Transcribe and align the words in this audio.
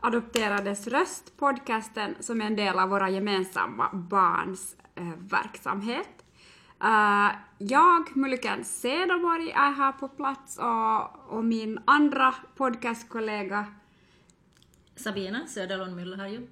Adopterades 0.00 0.86
röst, 0.86 1.36
podcasten 1.36 2.14
som 2.20 2.40
är 2.40 2.46
en 2.46 2.56
del 2.56 2.78
av 2.78 2.88
våra 2.88 3.10
gemensamma 3.10 3.90
barns 3.92 4.76
eh, 4.94 5.12
verksamhet. 5.18 6.08
Uh, 6.84 7.36
jag, 7.58 8.16
Mulliken 8.16 8.64
Cederborg, 8.64 9.50
är 9.50 9.72
här 9.72 9.92
på 9.92 10.08
plats 10.08 10.58
och, 10.58 11.36
och 11.36 11.44
min 11.44 11.78
andra 11.84 12.34
podcastkollega 12.56 13.66
Sabina 14.96 15.46
Söderlund 15.46 15.96
Myllyharju 15.96 16.46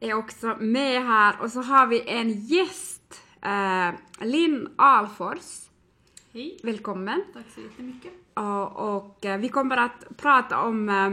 är 0.00 0.14
också 0.14 0.56
med 0.60 1.02
här 1.06 1.40
och 1.40 1.50
så 1.50 1.62
har 1.62 1.86
vi 1.86 2.08
en 2.08 2.30
gäst, 2.30 3.22
uh, 3.46 4.26
Linn 4.26 4.68
Alfors. 4.76 5.68
Hej. 6.32 6.60
Välkommen. 6.62 7.24
Tack 7.34 7.46
så 7.54 7.60
jättemycket. 7.60 8.12
Och, 8.34 8.96
och 8.96 9.24
eh, 9.24 9.38
vi 9.38 9.48
kommer 9.48 9.76
att 9.76 10.16
prata 10.16 10.62
om 10.62 10.88
eh, 10.88 11.10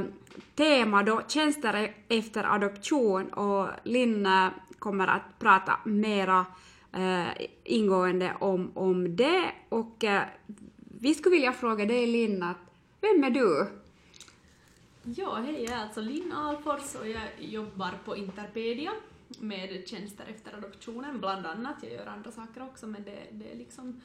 tema 0.55 1.03
då 1.03 1.21
tjänster 1.27 1.93
efter 2.07 2.43
adoption 2.43 3.33
och 3.33 3.69
Linn 3.83 4.27
kommer 4.79 5.07
att 5.07 5.39
prata 5.39 5.79
mera 5.83 6.45
eh, 6.93 7.47
ingående 7.63 8.33
om, 8.39 8.71
om 8.73 9.15
det 9.15 9.51
och 9.69 10.03
eh, 10.03 10.23
vi 11.01 11.15
skulle 11.15 11.35
vilja 11.35 11.53
fråga 11.53 11.85
dig 11.85 12.07
Linn 12.07 12.43
att 12.43 12.57
vem 13.01 13.23
är 13.23 13.29
du? 13.29 13.67
Ja, 15.03 15.35
hej, 15.35 15.63
jag 15.63 15.73
är 15.73 15.83
alltså 15.83 16.01
Linn 16.01 16.33
Alfors 16.33 16.95
och 16.95 17.07
jag 17.07 17.23
jobbar 17.39 17.91
på 18.05 18.15
Interpedia 18.17 18.91
med 19.39 19.87
tjänster 19.87 20.25
efter 20.35 20.57
adoptionen, 20.57 21.19
bland 21.19 21.45
annat. 21.45 21.75
Jag 21.81 21.91
gör 21.91 22.05
andra 22.05 22.31
saker 22.31 22.63
också, 22.63 22.87
men 22.87 23.03
det, 23.03 23.27
det 23.31 23.51
är 23.51 23.55
liksom 23.55 24.01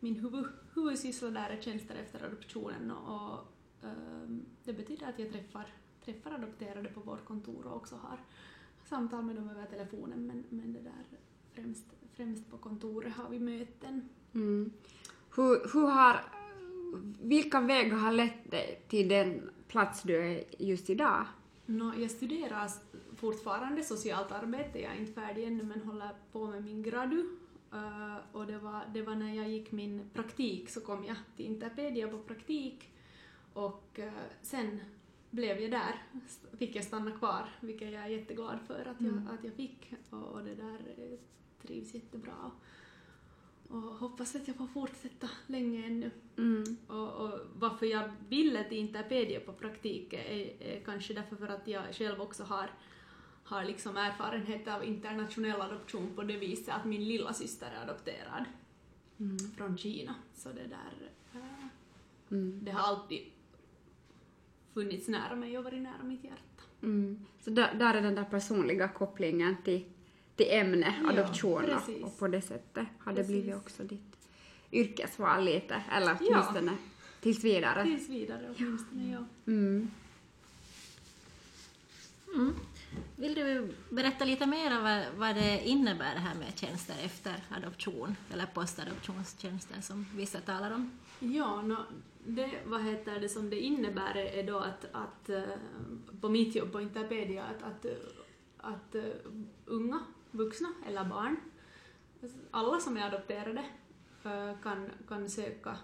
min 0.00 0.16
huvud, 0.16 0.46
huvudsyssla 0.74 1.30
där 1.30 1.50
är 1.50 1.62
tjänster 1.62 1.94
efter 2.04 2.26
adoptionen 2.26 2.90
och, 2.90 3.53
det 4.64 4.72
betyder 4.72 5.06
att 5.06 5.18
jag 5.18 5.32
träffar, 5.32 5.66
träffar 6.04 6.30
adopterade 6.30 6.88
på 6.88 7.00
vårt 7.00 7.24
kontor 7.24 7.66
och 7.66 7.76
också 7.76 7.96
har 7.96 8.18
samtal 8.84 9.24
med 9.24 9.36
dem 9.36 9.48
över 9.48 9.66
telefonen, 9.66 10.26
men, 10.26 10.44
men 10.48 10.72
det 10.72 10.80
där 10.80 11.18
främst, 11.52 11.86
främst 12.12 12.50
på 12.50 12.58
kontoret 12.58 13.12
har 13.12 13.28
vi 13.28 13.38
möten. 13.38 14.08
Mm. 14.34 14.72
Hur, 15.36 15.72
hur 15.72 15.86
har, 15.86 16.20
vilka 17.22 17.60
vägar 17.60 17.96
har 17.96 18.12
lett 18.12 18.50
dig 18.50 18.82
till 18.88 19.08
den 19.08 19.50
plats 19.68 20.02
du 20.02 20.16
är 20.16 20.44
just 20.58 20.90
idag? 20.90 21.26
No, 21.66 21.92
jag 21.98 22.10
studerar 22.10 22.70
fortfarande 23.16 23.82
socialt 23.82 24.32
arbete, 24.32 24.78
jag 24.78 24.92
är 24.92 25.00
inte 25.00 25.12
färdig 25.12 25.44
ännu 25.44 25.62
men 25.62 25.80
håller 25.80 26.10
på 26.32 26.46
med 26.46 26.64
min 26.64 26.82
gradu 26.82 27.24
Uh, 27.74 28.16
och 28.32 28.46
det 28.46 28.58
var, 28.58 28.82
det 28.94 29.02
var 29.02 29.14
när 29.14 29.34
jag 29.34 29.48
gick 29.48 29.72
min 29.72 30.10
praktik 30.12 30.70
så 30.70 30.80
kom 30.80 31.04
jag 31.04 31.16
till 31.36 31.46
Interpedia 31.46 32.08
på 32.08 32.18
praktik 32.18 32.93
och 33.54 33.98
uh, 33.98 34.12
sen 34.42 34.80
blev 35.30 35.60
jag 35.60 35.70
där, 35.70 36.02
fick 36.58 36.76
jag 36.76 36.84
stanna 36.84 37.10
kvar, 37.10 37.48
vilket 37.60 37.92
jag 37.92 38.02
är 38.02 38.08
jätteglad 38.08 38.58
för 38.66 38.80
att 38.80 39.00
jag, 39.00 39.12
mm. 39.12 39.28
att 39.28 39.44
jag 39.44 39.54
fick 39.54 39.94
och, 40.10 40.22
och 40.22 40.44
det 40.44 40.54
där 40.54 40.78
eh, 40.96 41.18
trivs 41.62 41.94
jättebra. 41.94 42.50
Och 43.68 43.80
hoppas 43.80 44.34
att 44.34 44.48
jag 44.48 44.56
får 44.56 44.66
fortsätta 44.66 45.30
länge 45.46 45.86
ännu. 45.86 46.10
Mm. 46.38 46.76
Och, 46.86 47.12
och, 47.12 47.40
varför 47.54 47.86
jag 47.86 48.12
ville 48.28 48.64
till 48.64 48.78
Interpedia 48.78 49.40
på 49.40 49.52
praktik 49.52 50.12
är, 50.12 50.62
är 50.62 50.80
kanske 50.84 51.14
därför 51.14 51.36
för 51.36 51.48
att 51.48 51.68
jag 51.68 51.94
själv 51.94 52.20
också 52.20 52.44
har 52.44 52.70
har 53.44 53.64
liksom 53.64 53.96
erfarenhet 53.96 54.68
av 54.68 54.84
internationell 54.84 55.60
adoption 55.60 56.14
på 56.14 56.22
det 56.22 56.36
viset 56.36 56.74
att 56.74 56.84
min 56.84 57.04
lilla 57.04 57.32
syster 57.32 57.70
är 57.76 57.82
adopterad 57.82 58.44
mm. 59.18 59.38
från 59.38 59.78
Kina. 59.78 60.14
Så 60.34 60.48
det 60.48 60.66
där, 60.66 61.10
äh, 61.34 61.66
mm. 62.30 62.60
det 62.64 62.70
har 62.70 62.88
alltid 62.88 63.22
funnits 64.74 65.08
nära 65.08 65.36
mig 65.36 65.58
och 65.58 65.64
varit 65.64 65.82
nära 65.82 66.02
mitt 66.02 66.24
hjärta. 66.24 66.62
Mm. 66.82 67.26
Så 67.40 67.50
där, 67.50 67.74
där, 67.74 67.94
är 67.94 68.02
den 68.02 68.14
där 68.14 68.24
personliga 68.24 68.88
kopplingen 68.88 69.56
till, 69.64 69.84
till 70.36 70.46
ämne 70.50 70.94
adoption 71.08 71.64
ja, 71.68 72.06
och 72.06 72.18
på 72.18 72.28
det 72.28 72.40
sättet 72.40 72.86
har 72.98 73.12
det 73.12 73.24
blivit 73.24 73.54
också 73.54 73.82
ditt 73.82 74.28
yrkesval 74.72 75.44
lite, 75.44 75.82
eller 75.92 76.16
åtminstone 76.20 76.72
ja. 76.72 76.76
tills 77.20 77.44
vidare. 77.44 77.84
Tills 77.84 78.08
vidare 78.08 78.54
åtminstone, 78.58 79.12
ja. 79.12 79.24
Mm. 79.46 79.90
Mm. 82.34 82.54
Vill 83.16 83.34
du 83.34 83.74
berätta 83.90 84.24
lite 84.24 84.46
mer 84.46 84.76
om 84.76 84.82
vad, 84.82 85.04
vad 85.16 85.36
det 85.36 85.68
innebär 85.68 86.14
det 86.14 86.20
här 86.20 86.34
med 86.34 86.58
tjänster 86.58 86.94
efter 87.04 87.34
adoption, 87.50 88.16
eller 88.32 88.46
postadoptionstjänster 88.46 89.80
som 89.80 90.06
vissa 90.14 90.40
talar 90.40 90.70
om? 90.70 90.90
Ja, 91.32 91.62
no, 91.62 91.76
det, 92.26 92.50
vad 92.66 92.82
heter 92.82 93.20
det 93.20 93.28
som 93.28 93.50
det 93.50 93.60
innebär 93.60 94.16
är 94.16 94.46
då 94.46 94.58
att, 94.58 94.86
att 94.92 95.28
eh, 95.28 95.42
på 96.20 96.28
mitt 96.28 96.54
jobb 96.54 96.72
på 96.72 96.80
Interpedia 96.80 97.44
att, 97.44 97.62
att, 97.62 97.86
att 98.56 98.94
eh, 98.94 99.04
unga 99.64 100.00
vuxna 100.30 100.68
eller 100.86 101.04
barn, 101.04 101.36
alla 102.50 102.80
som 102.80 102.96
är 102.96 103.06
adopterade, 103.06 103.64
eh, 104.24 104.60
kan, 104.62 104.90
kan 105.08 105.30
söka 105.30 105.76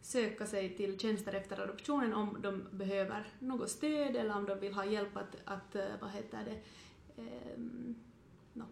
söka 0.00 0.46
sig 0.46 0.76
till 0.76 0.98
tjänster 0.98 1.32
efter 1.32 1.60
adoptionen 1.60 2.14
om 2.14 2.36
de 2.42 2.64
behöver 2.70 3.26
något 3.38 3.70
stöd 3.70 4.16
eller 4.16 4.36
om 4.36 4.44
de 4.44 4.60
vill 4.60 4.74
ha 4.74 4.84
hjälp 4.84 5.16
att, 5.16 5.36
att 5.44 5.76
vad 6.00 6.10
heter 6.10 6.44
det, 6.44 6.60
eh, 7.22 7.58
no. 8.52 8.64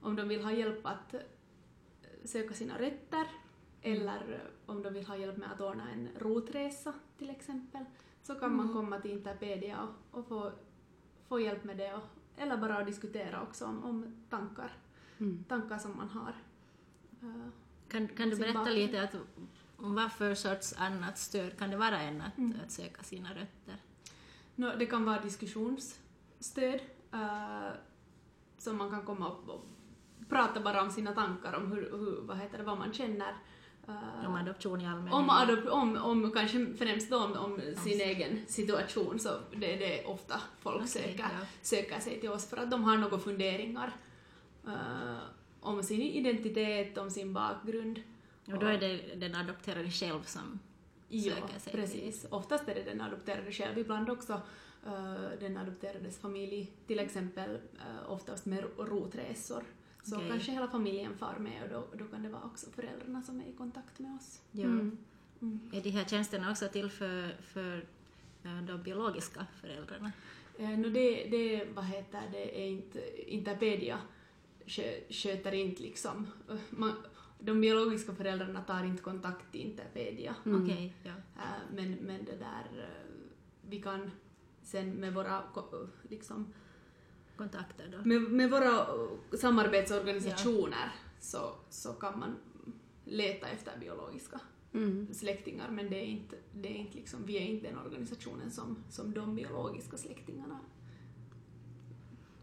om 0.00 0.16
de 0.16 0.28
vill 0.28 0.44
ha 0.44 0.52
hjälp 0.52 0.86
att 0.86 1.14
söka 2.24 2.54
sina 2.54 2.78
rötter 2.78 3.26
eller 3.82 4.50
om 4.66 4.82
de 4.82 4.94
vill 4.94 5.06
ha 5.06 5.16
hjälp 5.16 5.36
med 5.36 5.52
att 5.52 5.60
ordna 5.60 5.90
en 5.90 6.08
rotresa 6.18 6.94
till 7.18 7.30
exempel 7.30 7.84
så 8.22 8.34
kan 8.34 8.44
mm. 8.44 8.56
man 8.56 8.72
komma 8.74 9.00
till 9.00 9.10
Interpedia 9.10 9.82
och, 9.82 10.18
och, 10.18 10.26
få, 10.26 10.52
få 11.28 11.40
hjälp 11.40 11.64
med 11.64 11.76
det 11.76 11.94
och, 11.94 12.02
eller 12.36 12.56
bara 12.56 12.84
diskutera 12.84 13.42
också 13.42 13.64
om, 13.64 13.84
om 13.84 14.14
tankar, 14.30 14.72
mm. 15.18 15.44
tankar 15.48 15.78
som 15.78 15.96
man 15.96 16.08
har. 16.08 16.34
Uh, 17.22 17.48
kan, 17.88 18.08
kan 18.08 18.30
du 18.30 18.36
berätta 18.36 18.58
bakgrund. 18.58 18.78
lite 18.78 19.02
att 19.02 19.14
vad 19.76 20.12
för 20.12 20.34
sorts 20.34 20.74
annat 20.78 21.18
stöd 21.18 21.58
kan 21.58 21.70
det 21.70 21.76
vara 21.76 22.00
än 22.00 22.20
att, 22.20 22.38
mm. 22.38 22.58
att 22.64 22.70
söka 22.70 23.02
sina 23.02 23.30
rötter? 23.30 23.76
No, 24.54 24.76
det 24.78 24.86
kan 24.86 25.04
vara 25.04 25.20
diskussionsstöd 25.20 26.80
uh, 27.14 27.70
som 28.58 28.76
man 28.76 28.90
kan 28.90 29.04
komma 29.04 29.30
upp 29.30 29.48
och 29.48 29.64
prata 30.28 30.60
bara 30.60 30.82
om 30.82 30.90
sina 30.90 31.12
tankar 31.12 31.56
om 31.56 31.72
hur, 31.72 31.90
hur, 31.90 32.20
vad, 32.20 32.38
heter 32.38 32.58
det, 32.58 32.64
vad 32.64 32.78
man 32.78 32.92
känner. 32.92 33.34
Uh, 33.90 34.26
om 34.26 34.34
adoption 34.34 34.80
i 34.80 34.86
allmänhet? 34.86 35.14
Om, 35.14 35.30
adop 35.30 35.66
om, 35.66 35.96
om 35.96 36.32
kanske 36.32 36.66
främst 36.78 37.10
då 37.10 37.24
om, 37.24 37.32
om 37.32 37.60
sin 37.76 38.00
egen 38.00 38.46
situation 38.46 39.18
så 39.18 39.30
det 39.56 39.74
är 39.74 39.78
det 39.78 40.04
ofta 40.04 40.40
folk 40.60 40.76
okay, 40.76 40.88
söker, 40.88 41.18
ja. 41.18 41.46
söker 41.62 42.00
sig 42.00 42.20
till 42.20 42.30
oss 42.30 42.46
för 42.46 42.56
att 42.56 42.70
de 42.70 42.84
har 42.84 42.96
några 42.96 43.18
funderingar 43.18 43.92
uh, 44.66 45.18
om 45.60 45.82
sin 45.82 46.02
identitet, 46.02 46.98
om 46.98 47.10
sin 47.10 47.32
bakgrund. 47.32 48.02
Och 48.46 48.58
då 48.58 48.66
är 48.66 48.78
det 48.78 49.14
den 49.14 49.34
adopterade 49.34 49.90
själv 49.90 50.22
som 50.22 50.58
ja, 51.08 51.34
söker 51.34 51.58
sig 51.58 51.72
precis. 51.72 52.20
Till. 52.20 52.32
Oftast 52.32 52.68
är 52.68 52.74
det 52.74 52.82
den 52.82 53.00
adopterade 53.00 53.52
själv, 53.52 53.78
ibland 53.78 54.10
också 54.10 54.32
uh, 54.86 55.30
den 55.40 55.56
adopterades 55.56 56.18
familj, 56.18 56.72
till 56.86 56.98
exempel 56.98 57.58
oftast 58.06 58.46
med 58.46 58.64
rotresor. 58.78 59.64
Så 60.02 60.16
okay. 60.16 60.28
kanske 60.28 60.52
hela 60.52 60.68
familjen 60.68 61.16
far 61.18 61.38
med 61.38 61.62
och 61.62 61.68
då, 61.68 61.98
då 61.98 62.04
kan 62.04 62.22
det 62.22 62.28
vara 62.28 62.42
också 62.44 62.70
föräldrarna 62.70 63.22
som 63.22 63.40
är 63.40 63.44
i 63.44 63.52
kontakt 63.52 63.98
med 63.98 64.16
oss. 64.16 64.40
Ja. 64.52 64.64
Mm. 64.64 64.98
Mm. 65.42 65.70
Är 65.72 65.82
de 65.82 65.90
här 65.90 66.04
tjänsterna 66.04 66.50
också 66.50 66.68
till 66.68 66.90
för, 66.90 67.36
för 67.42 67.76
uh, 68.44 68.62
de 68.62 68.82
biologiska 68.82 69.46
föräldrarna? 69.60 70.12
Uh, 70.60 70.78
no, 70.78 70.88
det, 70.88 71.28
det, 71.30 71.64
vad 71.74 71.84
heter 71.84 72.22
det, 72.32 72.60
är 72.60 72.68
inte, 72.68 73.32
Interpedia 73.32 73.98
sköter 75.10 75.52
inte 75.52 75.82
liksom, 75.82 76.26
man, 76.70 76.92
de 77.38 77.60
biologiska 77.60 78.14
föräldrarna 78.14 78.62
tar 78.62 78.84
inte 78.84 79.02
kontakt 79.02 79.52
till 79.52 79.60
Interpedia. 79.60 80.34
Mm. 80.46 80.64
Okay, 80.64 80.92
ja. 81.02 81.10
Äh, 81.36 81.74
men, 81.74 81.92
men 81.92 82.24
det 82.24 82.36
där, 82.36 82.82
äh, 82.82 83.06
vi 83.68 83.82
kan 83.82 84.10
sen 84.62 84.90
med 84.90 85.14
våra 85.14 85.42
liksom, 86.02 86.52
kontakter 87.40 87.88
då? 87.92 88.08
Med, 88.08 88.22
med 88.22 88.50
våra 88.50 88.86
samarbetsorganisationer 89.38 90.86
ja. 90.86 91.20
så, 91.20 91.54
så 91.70 91.92
kan 91.92 92.18
man 92.18 92.36
leta 93.04 93.48
efter 93.48 93.78
biologiska 93.78 94.40
mm. 94.72 95.14
släktingar 95.14 95.70
men 95.70 95.90
det 95.90 95.96
är 95.96 96.06
inte, 96.06 96.36
det 96.52 96.68
är 96.68 96.76
inte 96.76 96.96
liksom, 96.96 97.26
vi 97.26 97.36
är 97.36 97.40
inte 97.40 97.66
den 97.68 97.78
organisationen 97.78 98.50
som, 98.50 98.76
som 98.90 99.14
de 99.14 99.34
biologiska 99.36 99.96
släktingarna 99.96 100.60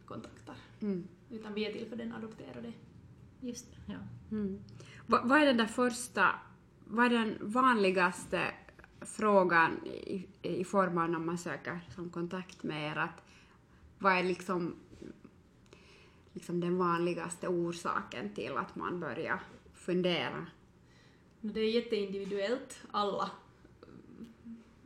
kontaktar. 0.05 0.55
Mm. 0.79 1.07
Utan 1.29 1.53
vi 1.53 1.65
är 1.65 1.73
till 1.73 1.89
för 1.89 1.95
den 1.95 2.13
adopterade. 2.13 2.73
Just 3.39 3.71
det, 3.71 3.93
ja. 3.93 3.99
Mm. 4.31 4.63
Vad 5.07 5.41
är 5.41 5.45
den 5.45 5.57
där 5.57 5.65
första, 5.65 6.29
vad 6.85 7.05
är 7.05 7.09
den 7.09 7.37
vanligaste 7.41 8.41
frågan 9.01 9.85
i, 9.85 10.27
i 10.41 10.63
form 10.63 10.95
när 10.95 11.19
man 11.19 11.37
söker 11.37 11.79
som 11.95 12.09
kontakt 12.09 12.63
med 12.63 12.91
er? 12.91 12.95
Att, 12.95 13.23
vad 13.99 14.13
är 14.13 14.23
liksom, 14.23 14.75
liksom 16.37 16.59
den 16.59 16.77
vanligaste 16.77 17.47
orsaken 17.47 18.33
till 18.33 18.57
att 18.57 18.75
man 18.75 18.99
börjar 18.99 19.39
fundera? 19.73 20.45
Det 21.41 21.59
är 21.59 21.69
jätteindividuellt. 21.69 22.79
Alla, 22.91 23.31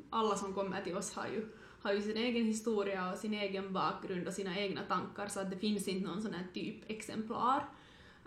alla 0.09 0.36
som 0.36 0.53
kommer 0.53 0.81
till 0.81 0.98
oss 0.98 1.13
har 1.13 1.27
ju, 1.27 1.45
har 1.81 1.94
ju 1.94 2.01
sin 2.01 2.18
egen 2.18 2.45
historia 2.45 3.12
och 3.12 3.18
sin 3.18 3.33
egen 3.33 3.74
bakgrund 3.74 4.27
och 4.27 4.33
sina 4.33 4.59
egna 4.59 4.81
tankar 4.81 5.27
så 5.27 5.39
att 5.39 5.51
det 5.51 5.57
finns 5.57 5.88
inte 5.88 6.07
någon 6.07 6.21
sån 6.21 6.33
här 6.33 6.48
typexemplar 6.53 7.65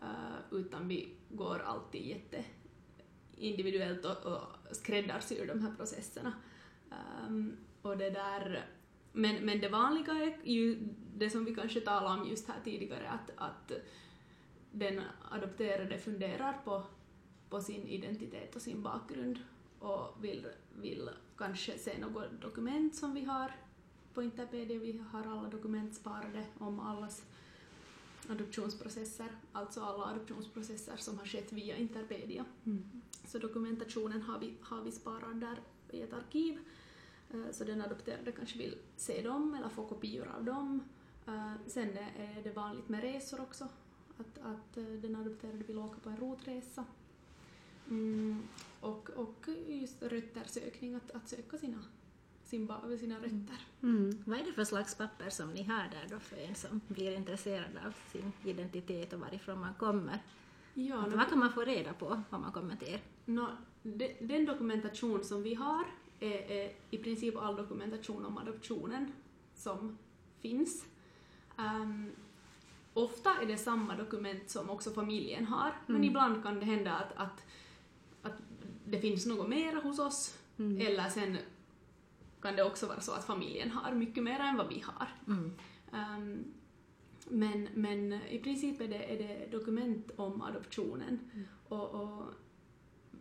eh, 0.02 0.58
utan 0.58 0.88
vi 0.88 1.08
går 1.28 1.58
alltid 1.58 2.06
jätte 2.06 2.44
individuellt 3.36 4.04
och, 4.04 4.32
och 4.32 4.42
skräddarsyr 4.72 5.46
de 5.46 5.62
här 5.62 5.74
processerna. 5.76 6.32
Um, 7.28 7.56
och 7.82 7.96
det 7.96 8.10
där, 8.10 8.66
men, 9.16 9.44
men 9.44 9.60
det 9.60 9.68
vanliga 9.68 10.12
är 10.12 10.38
ju 10.44 10.78
det 11.16 11.30
som 11.30 11.44
vi 11.44 11.54
kanske 11.54 11.80
talade 11.80 12.20
om 12.20 12.28
just 12.28 12.48
här 12.48 12.60
tidigare, 12.64 13.08
att, 13.08 13.30
att 13.36 13.72
den 14.72 15.00
adopterade 15.30 15.98
funderar 15.98 16.60
på, 16.64 16.82
på 17.48 17.60
sin 17.60 17.88
identitet 17.88 18.56
och 18.56 18.62
sin 18.62 18.82
bakgrund 18.82 19.38
och 19.78 20.16
vill, 20.20 20.46
vill 20.80 21.10
kanske 21.36 21.78
se 21.78 21.98
något 21.98 22.40
dokument 22.42 22.94
som 22.94 23.14
vi 23.14 23.24
har 23.24 23.52
på 24.14 24.22
Interpedia. 24.22 24.78
Vi 24.78 25.02
har 25.12 25.26
alla 25.26 25.48
dokument 25.48 25.94
sparade 25.94 26.44
om 26.58 26.80
allas 26.80 27.22
adoptionsprocesser, 28.28 29.28
alltså 29.52 29.80
alla 29.80 30.04
adoptionsprocesser 30.04 30.96
som 30.96 31.18
har 31.18 31.26
skett 31.26 31.52
via 31.52 31.76
Interpedia. 31.76 32.44
Mm. 32.66 33.02
Så 33.24 33.38
dokumentationen 33.38 34.22
har 34.22 34.38
vi, 34.38 34.54
har 34.60 34.82
vi 34.82 34.92
sparat 34.92 35.40
där 35.40 35.60
i 35.90 36.02
ett 36.02 36.12
arkiv, 36.12 36.58
så 37.52 37.64
den 37.64 37.82
adopterade 37.82 38.32
kanske 38.32 38.58
vill 38.58 38.76
se 38.96 39.22
dem 39.22 39.54
eller 39.54 39.68
få 39.68 39.86
kopior 39.86 40.28
av 40.36 40.44
dem. 40.44 40.82
Eh, 41.26 41.52
sen 41.66 41.88
är 42.16 42.42
det 42.42 42.50
vanligt 42.50 42.88
med 42.88 43.00
resor 43.00 43.40
också, 43.40 43.68
att, 44.18 44.38
att 44.38 44.76
eh, 44.76 44.84
den 44.84 45.16
adopterade 45.16 45.64
vill 45.64 45.78
åka 45.78 46.00
på 46.00 46.08
en 46.08 46.16
rotresa. 46.16 46.84
Mm, 47.90 48.42
och, 48.80 49.10
och 49.10 49.48
just 49.66 50.02
röttersökning, 50.02 50.94
att, 50.94 51.10
att 51.10 51.28
söka 51.28 51.58
sina, 51.58 51.78
sin, 52.44 52.72
sina 53.00 53.16
rötter. 53.16 53.66
Mm. 53.82 54.22
Vad 54.26 54.38
är 54.38 54.44
det 54.44 54.52
för 54.52 54.64
slags 54.64 54.94
papper 54.94 55.30
som 55.30 55.50
ni 55.50 55.62
har 55.62 55.88
där 55.88 56.06
då 56.10 56.18
för 56.18 56.36
en 56.36 56.54
som 56.54 56.80
blir 56.88 57.16
intresserad 57.16 57.78
av 57.86 57.94
sin 58.12 58.32
identitet 58.44 59.12
och 59.12 59.20
varifrån 59.20 59.60
man 59.60 59.74
kommer? 59.74 60.22
Ja, 60.74 61.06
att, 61.06 61.12
vad 61.12 61.28
kan 61.28 61.38
man 61.38 61.52
få 61.52 61.60
reda 61.60 61.92
på 61.92 62.22
om 62.30 62.40
man 62.40 62.52
kommer 62.52 62.76
till 62.76 62.94
er? 62.94 63.00
No, 63.24 63.46
de, 63.82 64.16
den 64.20 64.44
dokumentation 64.44 65.24
som 65.24 65.42
vi 65.42 65.54
har 65.54 65.84
är, 66.24 66.50
är, 66.50 66.72
i 66.90 66.98
princip 66.98 67.36
all 67.36 67.56
dokumentation 67.56 68.24
om 68.24 68.38
adoptionen 68.38 69.12
som 69.54 69.98
finns. 70.40 70.86
Um, 71.58 72.10
ofta 72.94 73.30
är 73.42 73.46
det 73.46 73.56
samma 73.56 73.96
dokument 73.96 74.50
som 74.50 74.70
också 74.70 74.90
familjen 74.90 75.46
har, 75.46 75.68
mm. 75.68 75.76
men 75.86 76.04
ibland 76.04 76.42
kan 76.42 76.60
det 76.60 76.66
hända 76.66 76.92
att, 76.92 77.12
att, 77.16 77.46
att 78.22 78.38
det 78.84 79.00
finns 79.00 79.26
något 79.26 79.48
mer 79.48 79.82
hos 79.82 79.98
oss, 79.98 80.38
mm. 80.58 80.86
eller 80.86 81.08
sen 81.08 81.38
kan 82.42 82.56
det 82.56 82.64
också 82.64 82.86
vara 82.86 83.00
så 83.00 83.12
att 83.12 83.24
familjen 83.24 83.70
har 83.70 83.94
mycket 83.94 84.22
mer 84.22 84.40
än 84.40 84.56
vad 84.56 84.68
vi 84.68 84.80
har. 84.86 85.08
Mm. 85.26 85.52
Um, 85.92 86.44
men, 87.28 87.68
men 87.74 88.12
i 88.12 88.38
princip 88.38 88.80
är 88.80 88.88
det, 88.88 89.14
är 89.14 89.18
det 89.18 89.50
dokument 89.50 90.10
om 90.16 90.42
adoptionen 90.42 91.18
mm. 91.32 91.46
och, 91.68 91.90
och, 91.90 92.24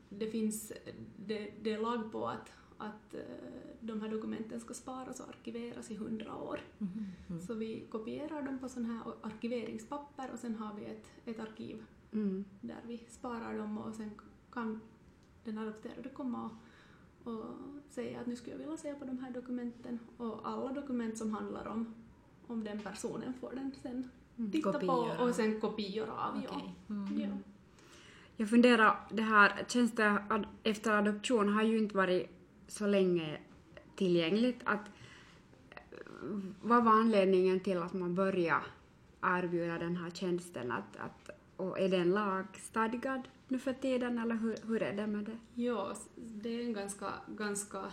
det 0.10 0.28
finns 0.28 0.72
det, 1.26 1.54
det 1.62 1.72
är 1.72 1.80
lag 1.80 2.12
på 2.12 2.28
att, 2.28 2.52
att 2.83 3.15
uh, 3.15 3.19
de 3.80 4.01
här 4.01 4.09
dokumenten 4.09 4.59
ska 4.59 4.74
sparas 4.74 5.19
och 5.19 5.30
arkiveras 5.30 5.91
i 5.91 5.95
hundra 5.95 6.35
år. 6.35 6.59
Mm. 6.80 7.06
Mm. 7.30 7.41
Så 7.41 7.53
vi 7.53 7.88
kopierar 7.91 8.41
dem 8.41 8.59
på 8.59 8.69
sån 8.69 8.85
här 8.85 9.01
arkiveringspapper 9.21 10.31
och 10.33 10.39
sen 10.39 10.56
har 10.56 10.74
vi 10.74 10.85
ett, 10.85 11.12
ett 11.25 11.39
arkiv 11.39 11.83
mm. 12.12 12.45
där 12.62 12.81
vi 12.88 12.97
sparar 13.09 13.57
dem 13.57 13.77
och 13.77 13.95
sen 13.95 14.12
kan 14.51 14.80
den 15.44 15.57
adopterade 15.57 16.09
komma 16.09 16.50
och, 17.24 17.33
och 17.33 17.45
säga 17.89 18.19
att 18.19 18.27
nu 18.27 18.35
skulle 18.35 18.53
jag 18.53 18.59
vilja 18.59 18.77
se 18.77 18.94
på 18.94 19.06
de 19.06 19.19
här 19.19 19.31
dokumenten 19.31 20.00
och 20.18 20.39
alla 20.44 20.71
dokument 20.71 21.18
som 21.18 21.33
handlar 21.33 21.68
om, 21.68 21.94
om 22.47 22.63
den 22.63 22.80
personen 22.80 23.33
får 23.33 23.51
den 23.56 23.71
sen 23.81 24.09
mm. 24.38 24.51
titta 24.51 24.71
kopior. 24.71 25.18
på 25.18 25.24
och 25.24 25.35
sen 25.35 25.59
kopior 25.59 26.07
av. 26.09 26.38
Okay. 26.38 26.47
Ja. 26.88 26.95
Mm. 26.95 27.19
ja. 27.19 27.27
Jag 28.35 28.50
funderar, 28.50 29.07
det 29.12 29.21
här 29.21 29.65
tjänster 29.68 30.24
efter 30.63 30.91
adoption 30.91 31.50
har 31.53 31.63
ju 31.63 31.77
inte 31.77 31.97
varit 31.97 32.32
så 32.68 32.88
länge 32.88 33.39
tillgängligt. 33.95 34.62
Att, 34.63 34.89
vad 36.62 36.83
var 36.83 36.92
anledningen 36.92 37.60
till 37.60 37.77
att 37.77 37.94
man 37.94 38.15
började 38.15 38.65
erbjuda 39.21 39.77
den 39.77 39.98
här 39.98 40.10
tjänsten? 40.10 40.71
Att, 40.71 40.98
att, 40.98 41.30
och 41.57 41.80
är 41.80 41.89
den 41.89 42.12
lagstadgad 42.12 43.21
nu 43.48 43.60
för 43.60 43.74
tiden 43.74 44.19
eller 44.19 44.36
hur, 44.36 44.57
hur 44.68 44.83
är 44.83 44.94
det 44.94 45.07
med 45.07 45.25
det? 45.25 45.62
Ja, 45.62 45.95
det 46.15 46.50
är 46.50 46.63
en 46.63 46.74
ganska, 46.74 47.13
ganska, 47.27 47.92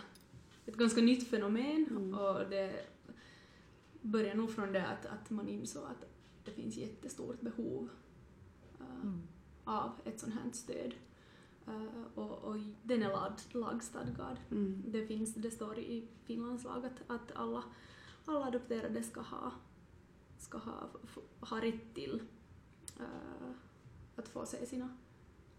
ett 0.66 0.76
ganska 0.76 1.00
nytt 1.00 1.28
fenomen 1.28 1.86
mm. 1.90 2.14
och 2.14 2.50
det 2.50 2.86
börjar 4.02 4.34
nog 4.34 4.50
från 4.50 4.72
det 4.72 4.86
att, 4.86 5.06
att 5.06 5.30
man 5.30 5.48
insåg 5.48 5.84
att 5.84 6.08
det 6.44 6.50
finns 6.50 6.76
jättestort 6.76 7.40
behov 7.40 7.88
uh, 8.80 9.02
mm. 9.02 9.22
av 9.64 9.90
ett 10.04 10.20
sånt 10.20 10.34
här 10.34 10.50
stöd. 10.52 10.94
Uh, 11.70 12.04
och, 12.14 12.38
och, 12.38 12.56
den 12.82 13.02
är 13.02 13.08
lag, 13.08 13.32
lagstadgad. 13.52 14.36
Mm. 14.50 14.82
Det, 14.86 15.06
finns, 15.06 15.34
det 15.34 15.50
står 15.50 15.78
i 15.78 16.08
Finlands 16.24 16.64
lag 16.64 16.86
att, 16.86 17.02
att 17.06 17.36
alla, 17.36 17.64
alla 18.24 18.44
adopterade 18.44 19.02
ska 19.02 19.20
ha, 19.20 19.52
ska 20.38 20.58
ha, 20.58 20.88
ha 21.40 21.60
rätt 21.60 21.94
till 21.94 22.22
uh, 23.00 23.50
att 24.16 24.28
få 24.28 24.46
se 24.46 24.66
sina 24.66 24.96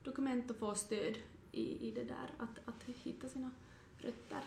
dokument 0.04 0.52
och 0.52 0.58
få 0.58 0.76
stöd 0.76 1.18
i, 1.52 1.88
i 1.88 1.92
det 1.92 2.04
där 2.04 2.32
att, 2.38 2.60
att 2.66 2.84
hitta 2.84 3.30
sina 3.30 3.52
rötter 3.98 4.44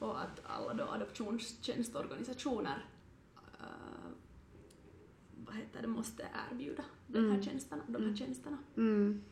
och 0.00 0.20
att 0.20 0.40
alla 0.46 0.74
då 0.74 0.84
adoptionstjänstorganisationer 0.84 2.86
uh, 3.60 4.10
vad 5.44 5.56
heter 5.56 5.82
det, 5.82 5.88
måste 5.88 6.28
erbjuda 6.50 6.84
de 7.06 7.18
här 7.18 7.26
mm. 7.26 7.42
tjänsterna. 7.42 7.82
De 7.86 8.02
här 8.02 8.16
tjänsterna. 8.16 8.58
Mm. 8.76 9.22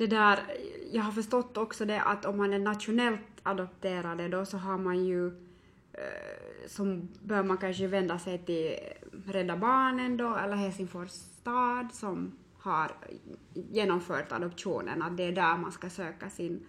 Det 0.00 0.06
där, 0.06 0.38
jag 0.92 1.02
har 1.02 1.12
förstått 1.12 1.56
också 1.56 1.84
det 1.84 2.02
att 2.02 2.24
om 2.24 2.36
man 2.36 2.52
är 2.52 2.58
nationellt 2.58 3.20
adopterade 3.42 4.28
då 4.28 4.44
så 4.44 4.58
har 4.58 4.78
man 4.78 5.04
ju 5.04 5.26
uh, 5.26 5.32
som 6.66 7.08
bör 7.22 7.42
man 7.42 7.58
kanske 7.58 7.86
vända 7.86 8.18
sig 8.18 8.38
till 8.38 8.76
Rädda 9.26 9.56
Barnen 9.56 10.16
då 10.16 10.36
eller 10.36 10.56
Helsingfors 10.56 11.10
stad 11.10 11.88
som 11.92 12.32
har 12.58 12.92
genomfört 13.54 14.32
adoptionen, 14.32 15.02
att 15.02 15.16
det 15.16 15.22
är 15.22 15.32
där 15.32 15.56
man 15.56 15.72
ska 15.72 15.90
söka 15.90 16.30
sin 16.30 16.66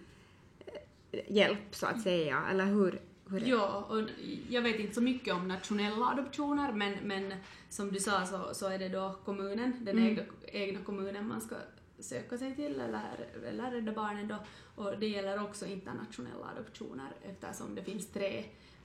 eh, 0.66 1.20
hjälp 1.28 1.74
så 1.74 1.86
att 1.86 2.02
säga, 2.02 2.42
eller 2.50 2.64
hur? 2.64 3.00
hur 3.30 3.40
ja, 3.40 3.86
och 3.88 4.02
jag 4.48 4.62
vet 4.62 4.80
inte 4.80 4.94
så 4.94 5.00
mycket 5.00 5.34
om 5.34 5.48
nationella 5.48 6.06
adoptioner, 6.06 6.72
men, 6.72 6.94
men 7.04 7.34
som 7.68 7.92
du 7.92 8.00
sa 8.00 8.26
så, 8.26 8.54
så 8.54 8.68
är 8.68 8.78
det 8.78 8.88
då 8.88 9.16
kommunen, 9.24 9.72
den 9.80 9.98
mm. 9.98 10.08
egna, 10.08 10.22
egna 10.46 10.80
kommunen 10.80 11.28
man 11.28 11.40
ska 11.40 11.56
söka 12.02 12.38
sig 12.38 12.56
till, 12.56 12.80
eller, 12.80 13.28
eller 13.44 13.70
Rädda 13.70 13.92
Barnen 13.92 14.28
då, 14.28 14.36
och 14.82 14.98
det 14.98 15.08
gäller 15.08 15.42
också 15.42 15.66
internationella 15.66 16.46
adoptioner 16.56 17.12
eftersom 17.22 17.74
det 17.74 17.84
finns 17.84 18.06
tre, 18.06 18.38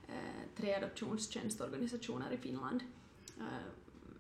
eh, 0.08 0.58
tre 0.58 0.74
adoptionstjänstorganisationer 0.74 2.32
i 2.32 2.38
Finland 2.38 2.82
eh, 3.38 3.44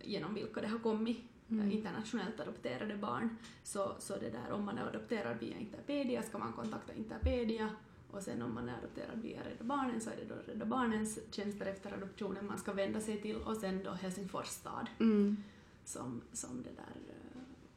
genom 0.01 0.34
vilka 0.34 0.62
det 0.62 0.68
har 0.68 0.80
kommit 0.80 1.20
mm. 1.50 1.72
internationellt 1.72 2.39
adopterade 2.39 2.98
barn, 2.98 3.38
så, 3.63 3.96
så 4.00 4.18
det 4.18 4.30
där, 4.30 4.51
om 4.51 4.66
man 4.66 4.77
är 4.77 4.88
adopterad 4.88 5.38
via 5.39 5.58
Interpedia 5.58 6.24
ska 6.24 6.38
man 6.38 6.54
kontakta 6.54 6.94
Interpedia 6.94 7.70
och 8.12 8.24
sen 8.24 8.42
om 8.42 8.54
man 8.54 8.70
är 8.70 8.77
adopterad 8.77 9.22
via 9.22 9.39
Rädda 9.44 9.63
Barnen 9.63 10.01
så 10.01 10.10
är 10.10 10.16
det 10.16 10.36
då 10.36 10.51
Rädda 10.51 10.66
Barnens 10.66 11.20
tjänster 11.32 11.66
efter 11.66 11.94
adoptionen 11.94 12.48
man 12.48 12.58
ska 12.58 12.74
vända 12.74 13.01
sig 13.01 13.22
till 13.22 13.36
och 13.36 13.58
sen 13.58 13.84
då 13.84 13.92
Helsingfors 13.92 14.48
stad 14.48 14.88
mm. 15.00 15.38
som, 15.86 16.22
som 16.34 16.63
det 16.63 16.70
där 16.70 17.13
eh, 17.13 17.16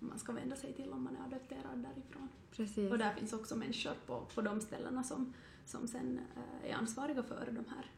man 0.00 0.18
ska 0.18 0.32
vända 0.32 0.56
sig 0.56 0.72
till 0.72 0.92
om 0.92 1.04
man 1.04 1.16
är 1.16 1.24
adopterad 1.26 1.78
därifrån. 1.78 2.28
Precis. 2.56 2.92
Och 2.92 2.98
där 2.98 3.14
finns 3.14 3.32
också 3.32 3.56
människor 3.56 3.94
på, 4.06 4.26
på 4.34 4.40
de 4.42 4.60
ställena 4.60 5.04
som, 5.04 5.32
som 5.66 5.88
sen 5.88 6.20
äh, 6.36 6.70
är 6.70 6.74
ansvariga 6.74 7.22
för 7.22 7.46
de 7.46 7.64
här 7.68 7.90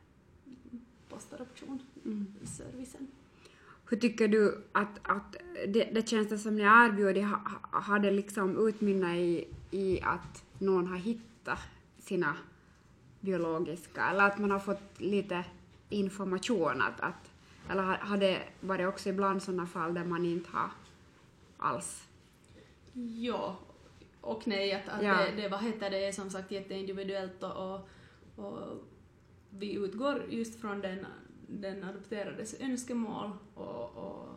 postadoptionsservicen. 1.09 3.01
Mm. 3.01 3.13
Hur 3.89 3.97
tycker 3.97 4.29
du 4.29 4.65
att, 4.73 5.01
att 5.03 5.37
det, 5.69 5.85
det 5.85 6.09
tjänster 6.09 6.37
som 6.37 6.57
ni 6.57 6.63
erbjuder, 6.63 7.23
ha, 7.23 7.41
har 7.63 7.99
det 7.99 8.11
liksom 8.11 8.69
utmynnat 8.69 9.17
i, 9.17 9.49
i 9.71 10.01
att 10.03 10.45
någon 10.59 10.87
har 10.87 10.97
hittat 10.97 11.59
sina 11.99 12.37
biologiska, 13.21 14.11
eller 14.11 14.25
att 14.27 14.39
man 14.39 14.51
har 14.51 14.59
fått 14.59 15.01
lite 15.01 15.45
information 15.89 16.83
att, 16.83 17.01
att 17.01 17.31
eller 17.71 17.83
har, 17.83 17.95
har 17.95 18.17
det 18.17 18.43
varit 18.61 18.89
också 18.89 19.09
ibland 19.09 19.43
sådana 19.43 19.67
fall 19.67 19.95
där 19.95 20.05
man 20.05 20.27
inte 20.27 20.51
har 20.51 20.71
alls? 21.63 22.09
Ja, 23.19 23.57
och 24.21 24.47
nej, 24.47 24.73
att, 24.73 24.89
att 24.89 25.03
ja. 25.03 25.19
det, 25.19 25.43
det, 25.43 25.49
vad 25.49 25.63
heter 25.63 25.91
det, 25.91 26.05
är 26.07 26.13
som 26.13 26.31
sagt 26.31 26.51
jätteindividuellt 26.51 27.43
och, 27.43 27.57
och, 27.57 27.89
och 28.37 28.85
vi 29.51 29.73
utgår 29.75 30.27
just 30.29 30.61
från 30.61 30.81
den 30.81 31.07
den 31.61 31.85
adopterades 31.85 32.61
önskemål 32.61 33.31
och, 33.55 33.97
och 33.97 34.29